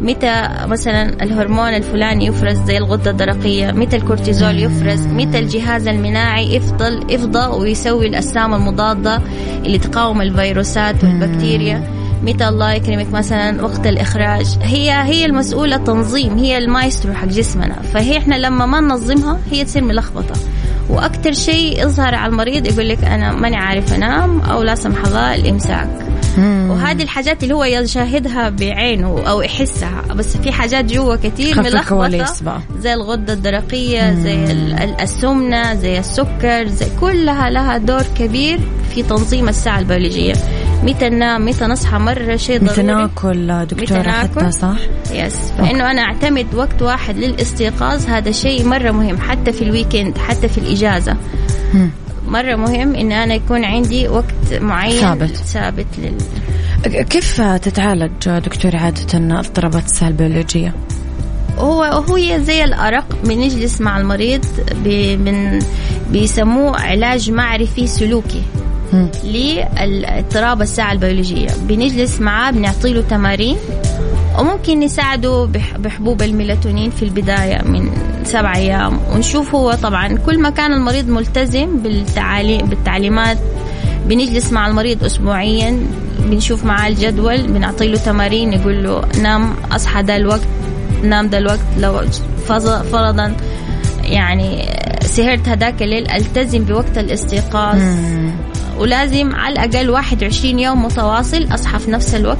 متى 0.00 0.48
مثلا 0.66 1.22
الهرمون 1.22 1.68
الفلاني 1.68 2.26
يفرز 2.26 2.58
زي 2.66 2.78
الغدة 2.78 3.10
الدرقية 3.10 3.72
متى 3.72 3.96
الكورتيزول 3.96 4.58
يفرز 4.58 5.06
متى 5.06 5.38
الجهاز 5.38 5.88
المناعي 5.88 6.54
يفضل 6.54 7.04
يفضى 7.10 7.56
ويسوي 7.56 8.06
الأجسام 8.06 8.54
المضادة 8.54 9.20
اللي 9.66 9.78
تقاوم 9.78 10.20
الفيروسات 10.22 11.04
والبكتيريا. 11.04 12.03
متى 12.24 12.48
الله 12.48 12.72
يكرمك 12.72 13.12
مثلا 13.12 13.62
وقت 13.62 13.86
الإخراج. 13.86 14.46
هي 14.62 14.90
هي 14.90 15.24
المسؤولة 15.26 15.76
تنظيم 15.76 16.38
هي 16.38 16.58
المايسترو 16.58 17.14
حق 17.14 17.26
جسمنا. 17.26 17.82
فهي 17.82 18.18
إحنا 18.18 18.34
لما 18.34 18.66
ما 18.66 18.80
ننظمها 18.80 19.38
هي 19.50 19.64
تصير 19.64 19.84
ملخبطة. 19.84 20.34
وأكثر 20.90 21.32
شيء 21.32 21.86
يظهر 21.86 22.14
على 22.14 22.32
المريض 22.32 22.66
يقول 22.66 22.88
لك 22.88 23.04
أنا 23.04 23.32
ماني 23.32 23.56
عارف 23.56 23.94
أنام 23.94 24.40
أو 24.40 24.62
لا 24.62 24.74
سمح 24.74 25.04
الله 25.06 25.34
الإمساك. 25.34 25.88
مم. 26.38 26.70
وهذه 26.70 27.02
الحاجات 27.02 27.42
اللي 27.42 27.54
هو 27.54 27.64
يشاهدها 27.64 28.48
بعينه 28.48 29.22
أو 29.28 29.42
يحسها. 29.42 30.02
بس 30.14 30.36
في 30.36 30.52
حاجات 30.52 30.84
جوا 30.84 31.16
كثير 31.16 31.62
ملخبطة. 31.62 32.62
زي 32.78 32.94
الغدة 32.94 33.32
الدرقية. 33.32 34.14
زي 34.14 34.34
السمنة 35.02 35.74
زي 35.74 35.98
السكر 35.98 36.68
زي 36.68 36.86
كلها 37.00 37.50
لها 37.50 37.78
دور 37.78 38.02
كبير 38.18 38.60
في 38.94 39.02
تنظيم 39.02 39.48
الساعة 39.48 39.78
البيولوجية. 39.78 40.34
متى 40.82 41.08
ننام 41.08 41.44
متى 41.44 41.64
نصحى 41.64 41.98
مرة 41.98 42.36
شيء 42.36 42.58
ضروري. 42.58 42.72
متى 42.72 42.82
ناكل 42.82 43.66
دكتورة 43.66 44.10
حتى 44.10 44.50
صح؟ 44.52 44.76
yes 45.10 45.36
فإنه 45.58 45.90
أنا 45.90 46.02
أعتمد 46.02 46.54
وقت 46.54 46.82
واحد 46.82 47.16
للاستيقاظ 47.16 48.06
هذا 48.06 48.32
شيء 48.32 48.66
مرة 48.66 48.90
مهم 48.90 49.18
حتى 49.18 49.52
في 49.52 49.62
ال 49.62 49.69
weekend 49.69 50.18
حتى 50.18 50.48
في 50.48 50.58
الإجازة. 50.58 51.16
مرة 52.28 52.56
مهم 52.56 52.94
إن 52.94 53.12
أنا 53.12 53.34
يكون 53.34 53.64
عندي 53.64 54.08
وقت 54.08 54.54
معين 54.60 55.00
ثابت. 55.00 55.36
ثابت 55.36 55.86
لل 55.98 57.02
كيف 57.02 57.40
تتعالج 57.40 58.10
دكتور 58.28 58.76
عادة 58.76 59.38
اضطرابات 59.38 59.84
الساعة 59.84 60.08
البيولوجية؟ 60.08 60.74
هو 61.58 61.82
هو 61.82 62.18
زي 62.38 62.64
الأرق 62.64 63.04
بنجلس 63.24 63.80
مع 63.80 63.98
المريض 63.98 64.44
بي 64.84 65.18
بيسموه 66.10 66.80
علاج 66.80 67.30
معرفي 67.30 67.86
سلوكي. 67.86 68.42
لاضطراب 69.24 70.62
الساعة 70.62 70.92
البيولوجية. 70.92 71.48
بنجلس 71.68 72.20
معاه 72.20 72.50
بنعطي 72.50 72.92
له 72.92 73.02
تمارين 73.02 73.56
وممكن 74.38 74.80
نساعده 74.80 75.48
بحبوب 75.78 76.22
الميلاتونين 76.22 76.90
في 76.90 77.02
البداية 77.02 77.62
من 77.62 77.90
سبع 78.24 78.56
أيام. 78.56 78.98
ونشوف 79.12 79.54
هو 79.54 79.72
طبعا 79.72 80.18
كل 80.26 80.38
ما 80.38 80.50
كان 80.50 80.72
المريض 80.72 81.08
ملتزم 81.08 81.78
بالتعليمات 82.68 83.38
بنجلس 84.06 84.52
مع 84.52 84.68
المريض 84.68 85.04
أسبوعيا 85.04 85.78
بنشوف 86.18 86.64
معاه 86.64 86.88
الجدول 86.88 87.42
بنعطي 87.42 87.88
له 87.88 87.98
تمارين 87.98 88.50
نقول 88.50 88.84
له 88.84 89.02
نام 89.22 89.54
أصحى 89.72 90.02
ده 90.02 90.16
الوقت 90.16 90.40
نام 91.02 91.28
ده 91.28 91.38
الوقت 91.38 91.60
لو 91.78 92.00
فرضا 92.92 93.36
يعني 94.02 94.68
سهرت 95.02 95.48
هذاك 95.48 95.82
الليل 95.82 96.10
ألتزم 96.10 96.64
بوقت 96.64 96.98
الاستيقاظ. 96.98 97.82
ولازم 98.78 99.34
على 99.34 99.52
الأقل 99.52 99.90
21 99.90 100.58
يوم 100.58 100.84
متواصل 100.84 101.48
أصحى 101.54 101.78
في 101.78 101.90
نفس 101.90 102.14
الوقت 102.14 102.38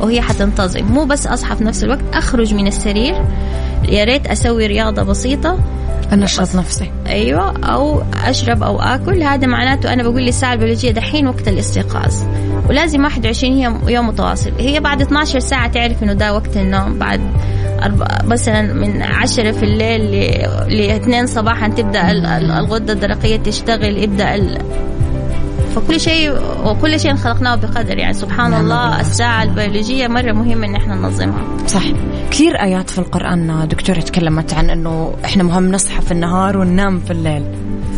وهي 0.00 0.20
حتنتظم. 0.20 0.84
مو 0.84 1.04
بس 1.04 1.26
أصحى 1.26 1.56
في 1.56 1.64
نفس 1.64 1.84
الوقت 1.84 2.04
أخرج 2.12 2.54
من 2.54 2.66
السرير. 2.66 3.24
يا 3.88 4.04
ريت 4.04 4.26
أسوي 4.26 4.66
رياضة 4.66 5.02
بسيطة. 5.02 5.58
أنشط 6.12 6.56
نفسي. 6.56 6.90
أيوة 7.06 7.54
أو 7.64 8.02
أشرب 8.24 8.62
أو 8.62 8.80
آكل. 8.80 9.22
هذا 9.22 9.46
معناته 9.46 9.92
أنا 9.92 10.02
بقول 10.02 10.22
للساعة 10.22 10.52
البيولوجية 10.52 10.90
دحين 10.90 11.26
وقت 11.26 11.48
الاستيقاظ. 11.48 12.14
ولازم 12.68 13.04
21 13.04 13.58
يوم, 13.58 13.88
يوم 13.88 14.08
متواصل. 14.08 14.52
هي 14.58 14.80
بعد 14.80 15.02
12 15.02 15.38
ساعة 15.38 15.68
تعرف 15.68 16.02
إنه 16.02 16.12
ده 16.12 16.34
وقت 16.34 16.56
النوم. 16.56 16.98
بعد 16.98 17.20
مثلا 18.24 18.72
من 18.72 19.02
عشرة 19.02 19.50
في 19.50 19.62
الليل 19.62 20.10
لاثنين 20.68 21.26
صباحا 21.26 21.68
تبدأ 21.68 22.10
الغدة 22.38 22.92
الدرقية 22.92 23.36
تشتغل 23.36 23.98
يبدأ 23.98 24.34
فكل 25.74 26.00
شيء 26.00 26.32
وكل 26.64 27.00
شيء 27.00 27.14
خلقناه 27.14 27.54
بقدر 27.54 27.98
يعني 27.98 28.14
سبحان 28.14 28.50
نعم. 28.50 28.60
الله 28.60 29.00
الساعة 29.00 29.42
البيولوجية 29.42 30.06
مرة 30.08 30.32
مهمة 30.32 30.66
إن 30.66 30.74
إحنا 30.74 30.94
ننظمها. 30.94 31.66
صح. 31.66 31.82
كثير 32.30 32.62
آيات 32.62 32.90
في 32.90 32.98
القرآن 32.98 33.68
دكتورة 33.68 34.00
تكلمت 34.00 34.54
عن 34.54 34.70
إنه 34.70 35.14
إحنا 35.24 35.42
مهم 35.42 35.72
نصحى 35.72 36.02
في 36.02 36.12
النهار 36.12 36.58
وننام 36.58 37.00
في 37.00 37.10
الليل. 37.10 37.44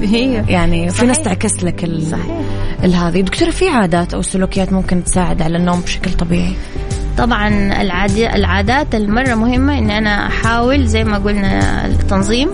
هي. 0.02 0.44
يعني 0.48 0.88
صحيح. 0.88 1.00
في 1.00 1.06
ناس 1.06 1.22
تعكس 1.22 1.64
لك 1.64 1.84
ال... 1.84 2.06
صحيح. 2.06 2.40
هذه 2.82 3.20
دكتورة 3.20 3.50
في 3.50 3.68
عادات 3.68 4.14
أو 4.14 4.22
سلوكيات 4.22 4.72
ممكن 4.72 5.04
تساعد 5.04 5.42
على 5.42 5.56
النوم 5.56 5.80
بشكل 5.80 6.12
طبيعي؟ 6.12 6.54
طبعا 7.18 7.48
العادات 8.34 8.94
المرة 8.94 9.34
مهمة 9.34 9.78
إن 9.78 9.90
أنا 9.90 10.26
أحاول 10.26 10.86
زي 10.86 11.04
ما 11.04 11.18
قلنا 11.18 11.86
التنظيم 11.86 12.48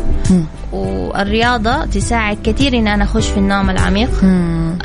والرياضة 0.72 1.84
تساعد 1.84 2.38
كثير 2.44 2.78
إن 2.78 2.88
أنا 2.88 3.04
أخش 3.04 3.26
في 3.26 3.36
النوم 3.38 3.70
العميق. 3.70 4.10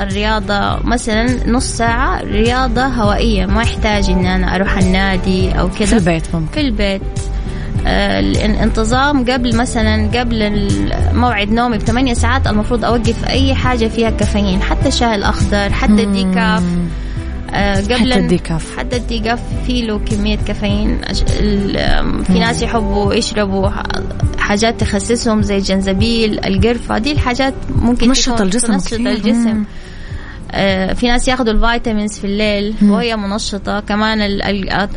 الرياضة 0.01 0.79
مثلا 0.83 1.49
نص 1.49 1.65
ساعة 1.65 2.21
رياضة 2.23 2.85
هوائية 2.85 3.45
ما 3.45 3.61
يحتاج 3.61 4.09
إن 4.09 4.25
أنا 4.25 4.55
أروح 4.55 4.77
النادي 4.77 5.51
أو 5.51 5.69
كذا. 5.69 5.85
في 5.85 5.93
البيت 5.93 6.35
ممكن. 6.35 6.51
في 6.53 6.61
البيت. 6.61 7.01
آه، 7.87 8.19
الانتظام 8.19 9.25
قبل 9.31 9.55
مثلا 9.57 10.19
قبل 10.19 10.67
موعد 11.13 11.51
نومي 11.51 11.77
بثمانية 11.77 12.13
ساعات 12.13 12.47
المفروض 12.47 12.85
أوقف 12.85 13.25
أي 13.29 13.55
حاجة 13.55 13.87
فيها 13.87 14.09
كافيين 14.09 14.61
حتى 14.61 14.87
الشاي 14.87 15.15
الأخضر 15.15 15.73
حتى 15.73 16.03
الديكاف 16.03 16.63
قبل 17.53 17.95
حتى 17.95 18.19
ال 18.19 18.27
decaf. 18.27 18.77
حتى 18.77 18.95
ال 18.95 19.02
decaf 19.02 19.39
فيه 19.67 19.83
له 19.83 19.99
كمية 19.99 20.37
كافيين 20.37 21.01
في 22.23 22.39
ناس 22.39 22.61
يحبوا 22.61 23.13
يشربوا 23.13 23.69
حاجات 24.37 24.79
تخسسهم 24.79 25.41
زي 25.41 25.57
الجنزبيل 25.57 26.45
القرفة 26.45 26.97
دي 26.97 27.11
الحاجات 27.11 27.53
ممكن 27.75 28.07
تنشط 28.07 28.41
الجسم 28.41 28.77
تنشط 28.77 28.93
الجسم. 28.93 29.63
آه، 30.53 30.93
في 30.93 31.07
ناس 31.07 31.27
ياخذوا 31.27 31.53
ال 31.53 31.61
vitamins 31.61 32.19
في 32.19 32.25
الليل 32.25 32.75
وهي 32.83 33.15
منشطة. 33.15 33.79
كمان 33.79 34.21
ال 34.21 34.41
ال 34.43 34.87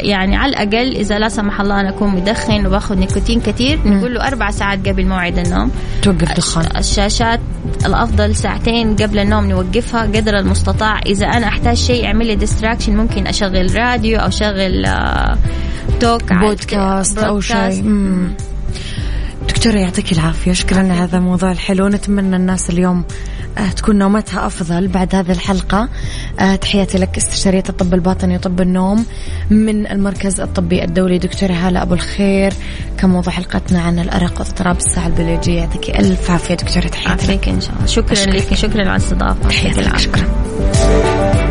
يعني 0.00 0.36
على 0.36 0.50
الأقل 0.50 0.96
إذا 0.96 1.18
لا 1.18 1.28
سمح 1.28 1.60
الله 1.60 1.80
أنا 1.80 1.88
أكون 1.88 2.10
مدخن 2.10 2.66
وباخذ 2.66 2.98
نيكوتين 2.98 3.40
كثير 3.40 3.78
نقول 3.84 4.14
له 4.14 4.26
أربع 4.26 4.50
ساعات 4.50 4.88
قبل 4.88 5.06
موعد 5.06 5.38
النوم. 5.38 5.70
توقف 6.02 6.32
دخان. 6.32 6.76
الشاشات 6.76 7.40
الأفضل 7.86 8.36
ساعتين 8.36 8.96
قبل 8.96 9.18
النوم 9.18 9.44
نوقفها 9.44 10.02
قدر 10.02 10.38
المستطاع. 10.38 11.00
إذا 11.06 11.26
أنا 11.26 11.48
أحتاج 11.48 11.76
شيء 11.76 12.04
يعمل 12.04 12.26
لي 12.26 12.34
distraction 12.34 12.96
ممكن 12.96 13.26
أشغل 13.26 13.76
راديو 13.76 14.18
أو 14.18 14.28
أشغل 14.28 14.86
talk 16.00 16.32
بودكاست 16.32 17.18
أو 17.18 17.40
شيء. 17.40 17.84
دكتورة 19.48 19.76
يعطيك 19.76 20.12
العافية. 20.12 20.52
شكرا 20.52 20.78
على 20.78 20.92
هذا 20.92 21.18
الموضوع 21.18 21.52
الحلو. 21.52 21.88
نتمنى 21.88 22.36
الناس 22.36 22.70
اليوم 22.70 22.98
آه، 22.98 23.04
تكون 23.76 23.98
نومتها 23.98 24.46
أفضل 24.46 24.88
بعد 24.88 25.14
هذه 25.14 25.32
الحلقة. 25.32 25.88
آه، 26.40 26.56
تحياتي 26.56 26.98
لك 26.98 27.16
استشارية 27.16 27.62
الطب 27.68 27.94
الباطني 27.94 28.36
وطب 28.36 28.60
النوم 28.60 29.06
من 29.50 29.86
المركز 29.86 30.40
الطبي 30.40 30.84
الدولي. 30.84 31.18
دكتورة 31.18 31.52
هالة 31.52 31.82
أبو 31.82 31.94
الخير 31.94 32.52
كان 32.98 33.10
موضوع 33.10 33.32
حلقتنا 33.32 33.80
عن 33.80 33.98
الأرق 33.98 34.40
واضطراب 34.40 34.76
الساعة 34.76 35.06
البيولوجية؟ 35.06 35.60
يعطيك 35.60 35.90
ألف 35.90 36.30
عافية 36.30 36.54
دكتورة 36.54 36.86
تحياتي 36.86 37.32
لك 37.32 37.48
إن 37.48 37.60
شاء 37.60 37.74
الله. 37.74 37.86
شكرا 37.86 38.32
لك 38.32 38.54
شكرا 38.54 38.80
على 38.80 38.90
الاستضافة. 38.90 39.48
تحياتي 39.48 39.80
لك. 39.80 39.98
شكرا. 39.98 41.43